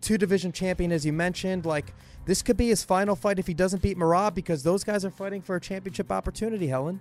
[0.00, 1.66] two division champion, as you mentioned.
[1.66, 1.92] Like,
[2.30, 5.10] this could be his final fight if he doesn't beat Merab because those guys are
[5.10, 7.00] fighting for a championship opportunity, Helen.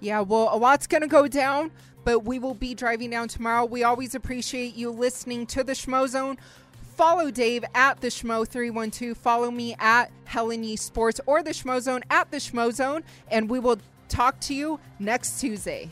[0.00, 1.70] Yeah, well, a lot's going to go down,
[2.04, 3.64] but we will be driving down tomorrow.
[3.64, 6.36] We always appreciate you listening to the Schmo Zone.
[6.96, 9.16] Follow Dave at the Schmo312.
[9.16, 13.48] Follow me at Helen Yee Sports or the Schmo Zone at the Schmo Zone, and
[13.48, 13.78] we will
[14.10, 15.88] talk to you next Tuesday.